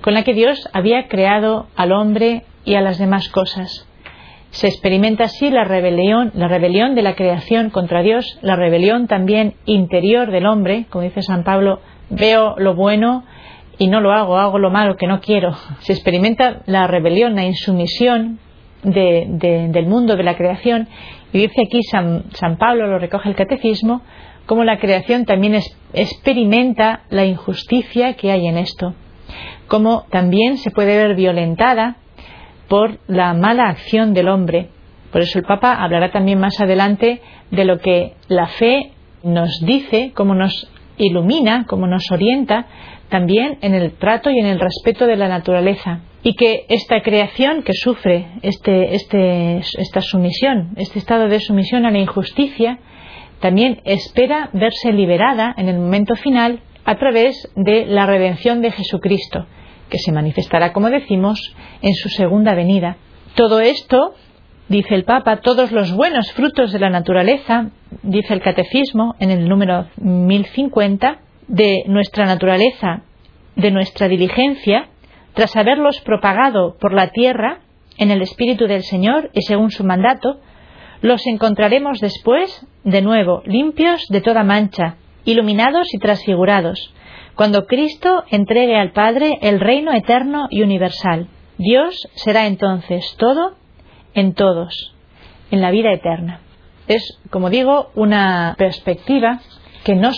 con 0.00 0.14
la 0.14 0.22
que 0.22 0.34
Dios 0.34 0.68
había 0.72 1.08
creado 1.08 1.66
al 1.76 1.92
hombre 1.92 2.44
y 2.64 2.74
a 2.74 2.82
las 2.82 2.98
demás 2.98 3.28
cosas. 3.30 3.88
Se 4.54 4.68
experimenta 4.68 5.24
así 5.24 5.50
la 5.50 5.64
rebelión, 5.64 6.30
la 6.32 6.46
rebelión 6.46 6.94
de 6.94 7.02
la 7.02 7.16
creación 7.16 7.70
contra 7.70 8.02
Dios, 8.02 8.38
la 8.40 8.54
rebelión 8.54 9.08
también 9.08 9.54
interior 9.64 10.30
del 10.30 10.46
hombre, 10.46 10.86
como 10.90 11.02
dice 11.02 11.22
San 11.22 11.42
Pablo, 11.42 11.80
veo 12.08 12.54
lo 12.56 12.76
bueno 12.76 13.24
y 13.78 13.88
no 13.88 14.00
lo 14.00 14.12
hago, 14.12 14.38
hago 14.38 14.60
lo 14.60 14.70
malo 14.70 14.94
que 14.94 15.08
no 15.08 15.20
quiero. 15.20 15.56
Se 15.80 15.92
experimenta 15.92 16.62
la 16.66 16.86
rebelión, 16.86 17.34
la 17.34 17.44
insumisión 17.44 18.38
del 18.84 19.86
mundo 19.88 20.14
de 20.14 20.22
la 20.22 20.36
creación. 20.36 20.86
Y 21.32 21.38
dice 21.38 21.62
aquí 21.66 21.82
San, 21.82 22.30
San, 22.34 22.56
Pablo, 22.56 22.86
lo 22.86 23.00
recoge 23.00 23.28
el 23.28 23.34
catecismo, 23.34 24.02
como 24.46 24.62
la 24.62 24.78
creación 24.78 25.24
también 25.24 25.60
experimenta 25.94 27.00
la 27.10 27.24
injusticia 27.24 28.14
que 28.14 28.30
hay 28.30 28.46
en 28.46 28.58
esto, 28.58 28.94
como 29.66 30.04
también 30.12 30.58
se 30.58 30.70
puede 30.70 30.96
ver 30.96 31.16
violentada 31.16 31.96
por 32.74 32.98
la 33.06 33.34
mala 33.34 33.68
acción 33.68 34.14
del 34.14 34.26
hombre. 34.26 34.66
Por 35.12 35.20
eso 35.20 35.38
el 35.38 35.44
Papa 35.44 35.74
hablará 35.74 36.10
también 36.10 36.40
más 36.40 36.60
adelante 36.60 37.20
de 37.52 37.64
lo 37.64 37.78
que 37.78 38.14
la 38.26 38.48
fe 38.48 38.90
nos 39.22 39.60
dice, 39.64 40.10
cómo 40.12 40.34
nos 40.34 40.68
ilumina, 40.96 41.66
cómo 41.68 41.86
nos 41.86 42.10
orienta 42.10 42.66
también 43.10 43.58
en 43.60 43.74
el 43.74 43.92
trato 43.92 44.28
y 44.28 44.40
en 44.40 44.46
el 44.46 44.58
respeto 44.58 45.06
de 45.06 45.14
la 45.14 45.28
naturaleza. 45.28 46.00
Y 46.24 46.34
que 46.34 46.66
esta 46.68 47.00
creación 47.00 47.62
que 47.62 47.74
sufre 47.74 48.26
este, 48.42 48.96
este, 48.96 49.58
esta 49.58 50.00
sumisión, 50.00 50.72
este 50.74 50.98
estado 50.98 51.28
de 51.28 51.38
sumisión 51.38 51.86
a 51.86 51.92
la 51.92 52.00
injusticia, 52.00 52.80
también 53.38 53.82
espera 53.84 54.50
verse 54.52 54.92
liberada 54.92 55.54
en 55.56 55.68
el 55.68 55.78
momento 55.78 56.16
final 56.16 56.58
a 56.84 56.96
través 56.96 57.36
de 57.54 57.86
la 57.86 58.06
redención 58.06 58.62
de 58.62 58.72
Jesucristo, 58.72 59.46
que 59.94 60.00
se 60.00 60.10
manifestará, 60.10 60.72
como 60.72 60.90
decimos, 60.90 61.38
en 61.80 61.94
su 61.94 62.08
segunda 62.08 62.52
venida. 62.56 62.96
Todo 63.36 63.60
esto, 63.60 64.14
dice 64.68 64.92
el 64.96 65.04
Papa, 65.04 65.36
todos 65.36 65.70
los 65.70 65.92
buenos 65.92 66.32
frutos 66.32 66.72
de 66.72 66.80
la 66.80 66.90
naturaleza, 66.90 67.70
dice 68.02 68.34
el 68.34 68.40
Catecismo 68.40 69.14
en 69.20 69.30
el 69.30 69.48
número 69.48 69.86
1050, 69.98 71.20
de 71.46 71.84
nuestra 71.86 72.26
naturaleza, 72.26 73.02
de 73.54 73.70
nuestra 73.70 74.08
diligencia, 74.08 74.88
tras 75.32 75.54
haberlos 75.54 76.00
propagado 76.00 76.76
por 76.80 76.92
la 76.92 77.10
tierra 77.10 77.60
en 77.96 78.10
el 78.10 78.20
Espíritu 78.20 78.66
del 78.66 78.82
Señor 78.82 79.30
y 79.32 79.42
según 79.42 79.70
su 79.70 79.84
mandato, 79.84 80.40
los 81.02 81.24
encontraremos 81.28 82.00
después, 82.00 82.66
de 82.82 83.00
nuevo, 83.00 83.42
limpios 83.46 84.04
de 84.08 84.20
toda 84.20 84.42
mancha, 84.42 84.96
iluminados 85.24 85.94
y 85.94 85.98
transfigurados, 85.98 86.92
cuando 87.34 87.66
Cristo 87.66 88.24
entregue 88.30 88.76
al 88.76 88.92
Padre 88.92 89.38
el 89.42 89.60
reino 89.60 89.92
eterno 89.92 90.46
y 90.50 90.62
universal. 90.62 91.28
Dios 91.58 92.08
será 92.14 92.46
entonces 92.46 93.14
todo 93.18 93.54
en 94.14 94.34
todos, 94.34 94.94
en 95.50 95.60
la 95.60 95.70
vida 95.70 95.92
eterna. 95.92 96.40
Es, 96.86 97.20
como 97.30 97.50
digo, 97.50 97.90
una 97.94 98.54
perspectiva 98.58 99.40
que 99.84 99.94
no 99.94 100.12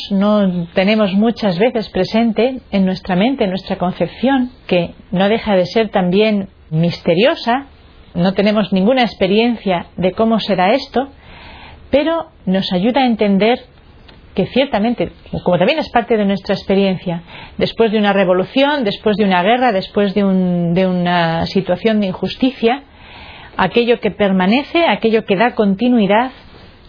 tenemos 0.74 1.12
muchas 1.14 1.58
veces 1.58 1.88
presente 1.90 2.60
en 2.70 2.86
nuestra 2.86 3.16
mente, 3.16 3.44
en 3.44 3.50
nuestra 3.50 3.76
concepción, 3.76 4.50
que 4.66 4.94
no 5.10 5.28
deja 5.28 5.56
de 5.56 5.66
ser 5.66 5.90
también 5.90 6.48
misteriosa, 6.70 7.66
no 8.14 8.32
tenemos 8.34 8.72
ninguna 8.72 9.02
experiencia 9.02 9.86
de 9.96 10.12
cómo 10.12 10.38
será 10.40 10.72
esto, 10.72 11.08
pero 11.90 12.28
nos 12.46 12.72
ayuda 12.72 13.02
a 13.02 13.06
entender 13.06 13.58
que 14.36 14.46
ciertamente, 14.46 15.12
como 15.42 15.56
también 15.56 15.78
es 15.78 15.88
parte 15.88 16.18
de 16.18 16.26
nuestra 16.26 16.54
experiencia, 16.54 17.22
después 17.56 17.90
de 17.90 17.98
una 17.98 18.12
revolución, 18.12 18.84
después 18.84 19.16
de 19.16 19.24
una 19.24 19.42
guerra, 19.42 19.72
después 19.72 20.14
de, 20.14 20.20
de 20.22 20.86
una 20.86 21.46
situación 21.46 22.00
de 22.00 22.08
injusticia, 22.08 22.82
aquello 23.56 23.98
que 23.98 24.10
permanece, 24.10 24.84
aquello 24.84 25.24
que 25.24 25.36
da 25.36 25.54
continuidad, 25.54 26.32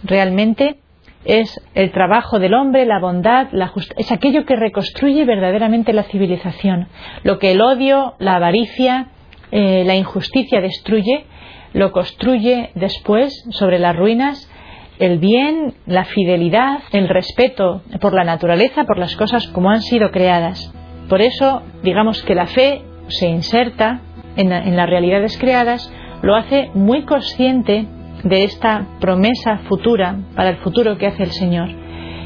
realmente 0.04 0.80
es 1.24 1.58
el 1.74 1.90
trabajo 1.90 2.38
del 2.38 2.52
hombre, 2.52 2.84
la 2.84 3.00
bondad, 3.00 3.48
la 3.52 3.72
es 3.96 4.12
aquello 4.12 4.44
que 4.44 4.54
reconstruye 4.54 5.24
verdaderamente 5.24 5.94
la 5.94 6.02
civilización. 6.02 6.88
Lo 7.22 7.38
que 7.38 7.52
el 7.52 7.62
odio, 7.62 8.14
la 8.18 8.36
avaricia, 8.36 9.08
eh, 9.50 9.84
la 9.86 9.96
injusticia 9.96 10.60
destruye, 10.60 11.24
lo 11.72 11.92
construye 11.92 12.72
después 12.74 13.32
sobre 13.52 13.78
las 13.78 13.96
ruinas 13.96 14.50
el 14.98 15.18
bien, 15.18 15.74
la 15.86 16.04
fidelidad, 16.04 16.80
el 16.92 17.08
respeto 17.08 17.82
por 18.00 18.14
la 18.14 18.24
naturaleza, 18.24 18.84
por 18.84 18.98
las 18.98 19.16
cosas 19.16 19.46
como 19.48 19.70
han 19.70 19.82
sido 19.82 20.10
creadas. 20.10 20.72
Por 21.08 21.22
eso, 21.22 21.62
digamos 21.82 22.22
que 22.22 22.34
la 22.34 22.46
fe 22.46 22.82
se 23.08 23.28
inserta 23.28 24.00
en 24.36 24.76
las 24.76 24.88
realidades 24.88 25.36
creadas, 25.38 25.92
lo 26.22 26.36
hace 26.36 26.70
muy 26.74 27.02
consciente 27.04 27.86
de 28.24 28.44
esta 28.44 28.86
promesa 29.00 29.58
futura 29.68 30.16
para 30.34 30.50
el 30.50 30.56
futuro 30.56 30.98
que 30.98 31.06
hace 31.06 31.22
el 31.22 31.32
Señor. 31.32 31.68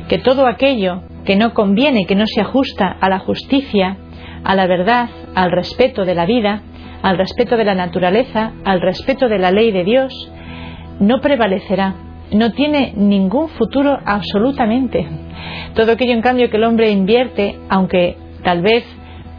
Que 0.09 0.19
todo 0.19 0.47
aquello 0.47 1.03
que 1.25 1.37
no 1.37 1.55
conviene, 1.55 2.07
que 2.07 2.17
no 2.17 2.27
se 2.27 2.41
ajusta 2.41 2.97
a 3.01 3.09
la 3.09 3.21
justicia, 3.21 3.97
a 4.45 4.55
la 4.55 4.67
verdad, 4.67 5.09
al 5.35 5.53
respeto 5.53 6.05
de 6.05 6.15
la 6.15 6.27
vida, 6.27 6.63
al 7.03 7.19
respeto 7.19 7.57
de 7.57 7.65
la 7.65 7.75
naturaleza, 7.75 8.53
al 8.65 8.81
respeto 8.81 9.29
de 9.29 9.39
la 9.39 9.51
ley 9.51 9.71
de 9.71 9.85
Dios, 9.85 10.13
no 11.01 11.21
prevalecerá, 11.21 11.95
no 12.33 12.53
tiene 12.53 12.93
ningún 12.97 13.49
futuro 13.51 13.99
absolutamente. 14.05 15.07
Todo 15.75 15.93
aquello, 15.93 16.13
en 16.13 16.23
cambio, 16.23 16.51
que 16.51 16.57
el 16.57 16.65
hombre 16.65 16.91
invierte, 16.91 17.59
aunque 17.69 18.17
tal 18.43 18.63
vez 18.63 18.85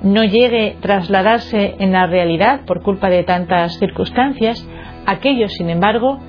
no 0.03 0.23
llegue 0.23 0.75
a 0.77 0.81
trasladarse 0.81 1.75
en 1.79 1.93
la 1.93 2.07
realidad 2.07 2.61
por 2.65 2.81
culpa 2.81 3.09
de 3.09 3.23
tantas 3.23 3.77
circunstancias, 3.79 4.67
aquello, 5.05 5.47
sin 5.49 5.69
embargo, 5.69 6.19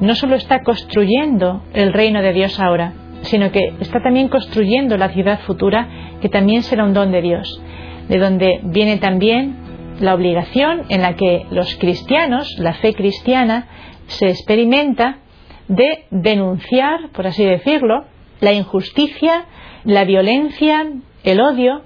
no 0.00 0.14
solo 0.14 0.36
está 0.36 0.62
construyendo 0.62 1.62
el 1.72 1.92
reino 1.92 2.22
de 2.22 2.32
Dios 2.32 2.58
ahora, 2.60 2.92
sino 3.22 3.50
que 3.50 3.74
está 3.80 4.02
también 4.02 4.28
construyendo 4.28 4.96
la 4.96 5.10
ciudad 5.10 5.40
futura, 5.40 5.88
que 6.20 6.28
también 6.28 6.62
será 6.62 6.84
un 6.84 6.94
don 6.94 7.10
de 7.12 7.22
Dios, 7.22 7.60
de 8.08 8.18
donde 8.18 8.60
viene 8.64 8.98
también 8.98 9.56
la 10.00 10.14
obligación 10.14 10.82
en 10.88 11.02
la 11.02 11.14
que 11.14 11.46
los 11.50 11.76
cristianos, 11.76 12.56
la 12.58 12.74
fe 12.74 12.94
cristiana, 12.94 13.66
se 14.06 14.28
experimenta 14.28 15.18
de 15.68 16.04
denunciar, 16.10 17.10
por 17.12 17.26
así 17.26 17.44
decirlo, 17.44 18.04
la 18.40 18.52
injusticia, 18.52 19.46
la 19.84 20.04
violencia, 20.04 20.86
el 21.22 21.40
odio, 21.40 21.82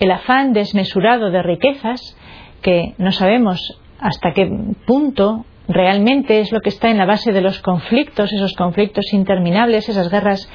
el 0.00 0.10
afán 0.10 0.52
desmesurado 0.52 1.30
de 1.30 1.42
riquezas, 1.42 2.16
que 2.60 2.94
no 2.98 3.12
sabemos 3.12 3.78
hasta 3.98 4.32
qué 4.32 4.48
punto 4.86 5.44
realmente 5.68 6.40
es 6.40 6.52
lo 6.52 6.60
que 6.60 6.70
está 6.70 6.90
en 6.90 6.98
la 6.98 7.06
base 7.06 7.32
de 7.32 7.40
los 7.40 7.60
conflictos, 7.60 8.32
esos 8.32 8.54
conflictos 8.54 9.12
interminables, 9.12 9.88
esas 9.88 10.10
guerras 10.10 10.48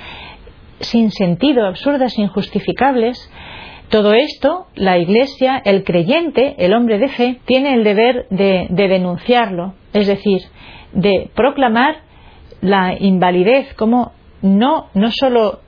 sin 0.80 1.12
sentido, 1.12 1.66
absurdas, 1.66 2.18
injustificables. 2.18 3.32
Todo 3.90 4.14
esto, 4.14 4.68
la 4.76 4.98
Iglesia, 4.98 5.62
el 5.64 5.84
creyente, 5.84 6.56
el 6.58 6.74
hombre 6.74 7.00
de 7.00 7.08
fe, 7.08 7.40
tiene 7.46 7.74
el 7.74 7.84
deber 7.84 8.28
de, 8.30 8.68
denunciarlo, 8.70 9.76
es 9.94 10.08
decir, 10.08 10.42
de 10.92 11.30
proclamar 11.34 12.02
la 12.62 12.96
invalidez, 13.00 13.74
como 13.76 14.12
no, 14.42 14.88
no 14.94 15.12
solo 15.12 15.62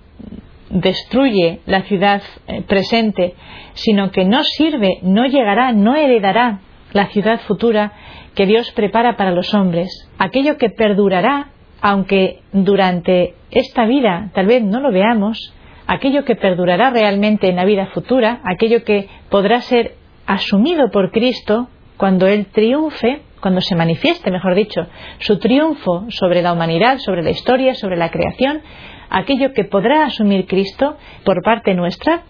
destruye 0.69 1.59
la 1.65 1.83
ciudad 1.83 2.21
eh, 2.47 2.61
presente, 2.61 3.35
sino 3.73 4.11
que 4.11 4.25
no 4.25 4.43
sirve, 4.43 4.99
no 5.01 5.25
llegará, 5.25 5.71
no 5.71 5.95
heredará 5.95 6.59
la 6.93 7.07
ciudad 7.07 7.39
futura 7.41 7.93
que 8.35 8.45
Dios 8.45 8.71
prepara 8.71 9.17
para 9.17 9.31
los 9.31 9.53
hombres, 9.53 9.89
aquello 10.17 10.57
que 10.57 10.69
perdurará, 10.69 11.49
aunque 11.81 12.41
durante 12.51 13.35
esta 13.51 13.85
vida 13.85 14.29
tal 14.33 14.47
vez 14.47 14.63
no 14.63 14.79
lo 14.79 14.91
veamos, 14.91 15.53
aquello 15.87 16.23
que 16.23 16.35
perdurará 16.35 16.91
realmente 16.91 17.49
en 17.49 17.55
la 17.55 17.65
vida 17.65 17.87
futura, 17.87 18.41
aquello 18.43 18.83
que 18.83 19.07
podrá 19.29 19.61
ser 19.61 19.95
asumido 20.25 20.91
por 20.91 21.11
Cristo 21.11 21.67
cuando 21.97 22.27
Él 22.27 22.45
triunfe, 22.47 23.23
cuando 23.41 23.61
se 23.61 23.75
manifieste, 23.75 24.31
mejor 24.31 24.55
dicho, 24.55 24.87
su 25.19 25.39
triunfo 25.39 26.05
sobre 26.09 26.41
la 26.41 26.53
humanidad, 26.53 26.97
sobre 26.99 27.23
la 27.23 27.29
historia, 27.29 27.75
sobre 27.75 27.97
la 27.97 28.09
creación, 28.09 28.61
aquello 29.09 29.53
que 29.53 29.63
podrá 29.63 30.05
asumir 30.05 30.45
Cristo 30.47 30.97
por 31.23 31.41
parte 31.43 31.73
nuestra, 31.73 32.23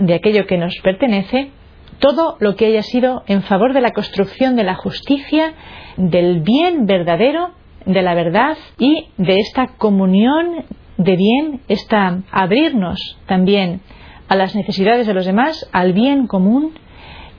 de 0.00 0.14
aquello 0.14 0.46
que 0.46 0.58
nos 0.58 0.74
pertenece, 0.82 1.50
todo 1.98 2.36
lo 2.40 2.56
que 2.56 2.66
haya 2.66 2.82
sido 2.82 3.22
en 3.26 3.42
favor 3.42 3.74
de 3.74 3.80
la 3.80 3.92
construcción 3.92 4.56
de 4.56 4.64
la 4.64 4.74
justicia, 4.74 5.54
del 5.96 6.40
bien 6.40 6.86
verdadero, 6.86 7.50
de 7.86 8.02
la 8.02 8.14
verdad 8.14 8.56
y 8.78 9.08
de 9.18 9.36
esta 9.36 9.68
comunión 9.76 10.64
de 10.96 11.16
bien, 11.16 11.60
esta 11.68 12.22
abrirnos 12.30 13.18
también 13.26 13.80
a 14.28 14.36
las 14.36 14.54
necesidades 14.54 15.06
de 15.06 15.14
los 15.14 15.26
demás, 15.26 15.68
al 15.72 15.92
bien 15.92 16.26
común, 16.26 16.72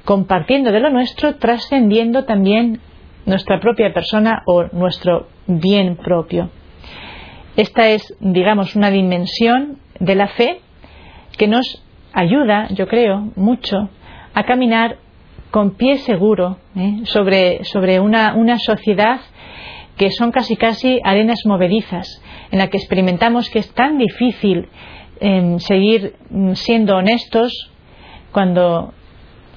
compartiendo 0.06 0.72
de 0.72 0.80
lo 0.80 0.90
nuestro, 0.90 1.36
trascendiendo 1.36 2.26
también 2.26 2.82
nuestra 3.26 3.60
propia 3.60 3.94
persona 3.94 4.44
o 4.46 4.64
nuestro 4.72 5.28
bien 5.48 5.96
propio. 5.96 6.50
Esta 7.56 7.90
es, 7.90 8.16
digamos, 8.20 8.76
una 8.76 8.90
dimensión 8.90 9.78
de 10.00 10.16
la 10.16 10.28
fe 10.28 10.60
que 11.38 11.48
nos 11.48 11.84
ayuda, 12.14 12.68
yo 12.72 12.88
creo, 12.88 13.32
mucho 13.36 13.90
a 14.34 14.44
caminar 14.44 14.98
con 15.52 15.76
pie 15.76 15.98
seguro 16.00 16.58
¿eh? 16.76 17.02
sobre, 17.06 17.64
sobre 17.66 18.00
una, 18.00 18.34
una 18.36 18.58
sociedad 18.58 19.22
que 19.98 20.10
son 20.10 20.32
casi 20.32 20.56
casi 20.56 21.00
arenas 21.04 21.42
movedizas, 21.46 22.22
en 22.52 22.60
la 22.60 22.70
que 22.70 22.78
experimentamos 22.78 23.50
que 23.50 23.60
es 23.60 23.72
tan 23.74 23.98
difícil 24.00 24.68
em, 25.20 25.60
seguir 25.60 26.16
mm, 26.30 26.54
siendo 26.54 26.96
honestos 26.96 27.72
cuando 28.32 28.94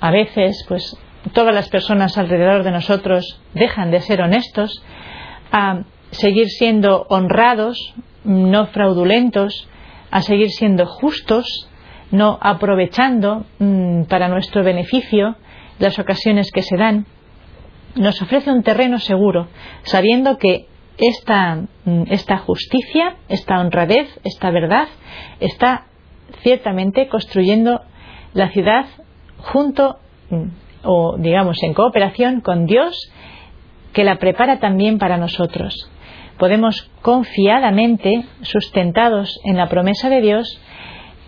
a 0.00 0.10
veces 0.10 0.64
pues 0.68 0.98
todas 1.32 1.54
las 1.54 1.68
personas 1.68 2.16
alrededor 2.18 2.62
de 2.62 2.70
nosotros 2.70 3.40
dejan 3.54 3.90
de 3.90 4.00
ser 4.00 4.22
honestos, 4.22 4.82
a 5.52 5.82
seguir 6.10 6.48
siendo 6.48 7.06
honrados, 7.08 7.94
no 8.24 8.66
fraudulentos, 8.66 9.68
a 10.10 10.22
seguir 10.22 10.50
siendo 10.50 10.86
justos, 10.86 11.68
no 12.10 12.38
aprovechando 12.40 13.44
mm, 13.58 14.04
para 14.04 14.28
nuestro 14.28 14.62
beneficio 14.62 15.36
las 15.78 15.98
ocasiones 15.98 16.50
que 16.52 16.62
se 16.62 16.76
dan, 16.76 17.06
nos 17.96 18.20
ofrece 18.22 18.50
un 18.50 18.62
terreno 18.62 18.98
seguro, 18.98 19.48
sabiendo 19.82 20.38
que 20.38 20.66
esta, 20.98 21.62
mm, 21.84 22.04
justicia, 22.46 23.16
esta 23.28 23.60
honradez, 23.60 24.08
esta 24.24 24.50
verdad, 24.50 24.88
está 25.40 25.86
ciertamente 26.42 27.08
construyendo 27.08 27.82
la 28.34 28.50
ciudad 28.50 28.86
junto 29.38 29.98
mm, 30.30 30.65
o 30.86 31.16
digamos 31.18 31.62
en 31.62 31.74
cooperación 31.74 32.40
con 32.40 32.66
Dios 32.66 33.12
que 33.92 34.04
la 34.04 34.16
prepara 34.18 34.58
también 34.58 34.98
para 34.98 35.18
nosotros. 35.18 35.90
Podemos 36.38 36.90
confiadamente, 37.02 38.24
sustentados 38.42 39.40
en 39.44 39.56
la 39.56 39.68
promesa 39.68 40.10
de 40.10 40.20
Dios, 40.20 40.60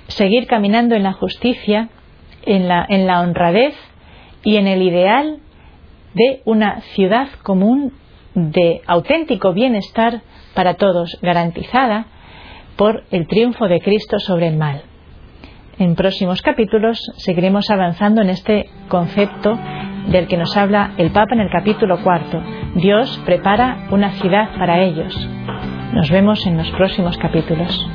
seguir 0.09 0.47
caminando 0.47 0.95
en 0.95 1.03
la 1.03 1.13
justicia, 1.13 1.89
en 2.45 2.69
la, 2.69 2.85
en 2.89 3.07
la 3.07 3.21
honradez 3.21 3.75
y 4.45 4.57
en 4.57 4.67
el 4.67 4.83
ideal 4.83 5.39
de 6.15 6.43
una 6.45 6.81
ciudad 6.95 7.29
común 7.43 7.93
de 8.35 8.83
auténtico 8.87 9.53
bienestar 9.53 10.23
para 10.55 10.75
todos, 10.75 11.19
garantizada 11.23 12.07
por 12.77 13.05
el 13.11 13.27
triunfo 13.27 13.67
de 13.67 13.81
Cristo 13.81 14.19
sobre 14.19 14.49
el 14.49 14.57
mal. 14.57 14.83
En 15.79 15.95
próximos 15.95 16.43
capítulos 16.43 16.99
seguiremos 17.19 17.71
avanzando 17.71 18.21
en 18.21 18.31
este 18.31 18.69
concepto 18.89 19.57
del 20.09 20.27
que 20.27 20.37
nos 20.37 20.57
habla 20.57 20.93
el 20.97 21.13
Papa 21.13 21.35
en 21.35 21.41
el 21.41 21.51
capítulo 21.51 22.03
cuarto. 22.03 22.43
Dios 22.75 23.21
prepara 23.25 23.87
una 23.93 24.11
ciudad 24.15 24.49
para 24.59 24.81
ellos. 24.81 25.15
Nos 25.93 26.11
vemos 26.11 26.45
en 26.47 26.57
los 26.57 26.69
próximos 26.73 27.17
capítulos. 27.19 27.89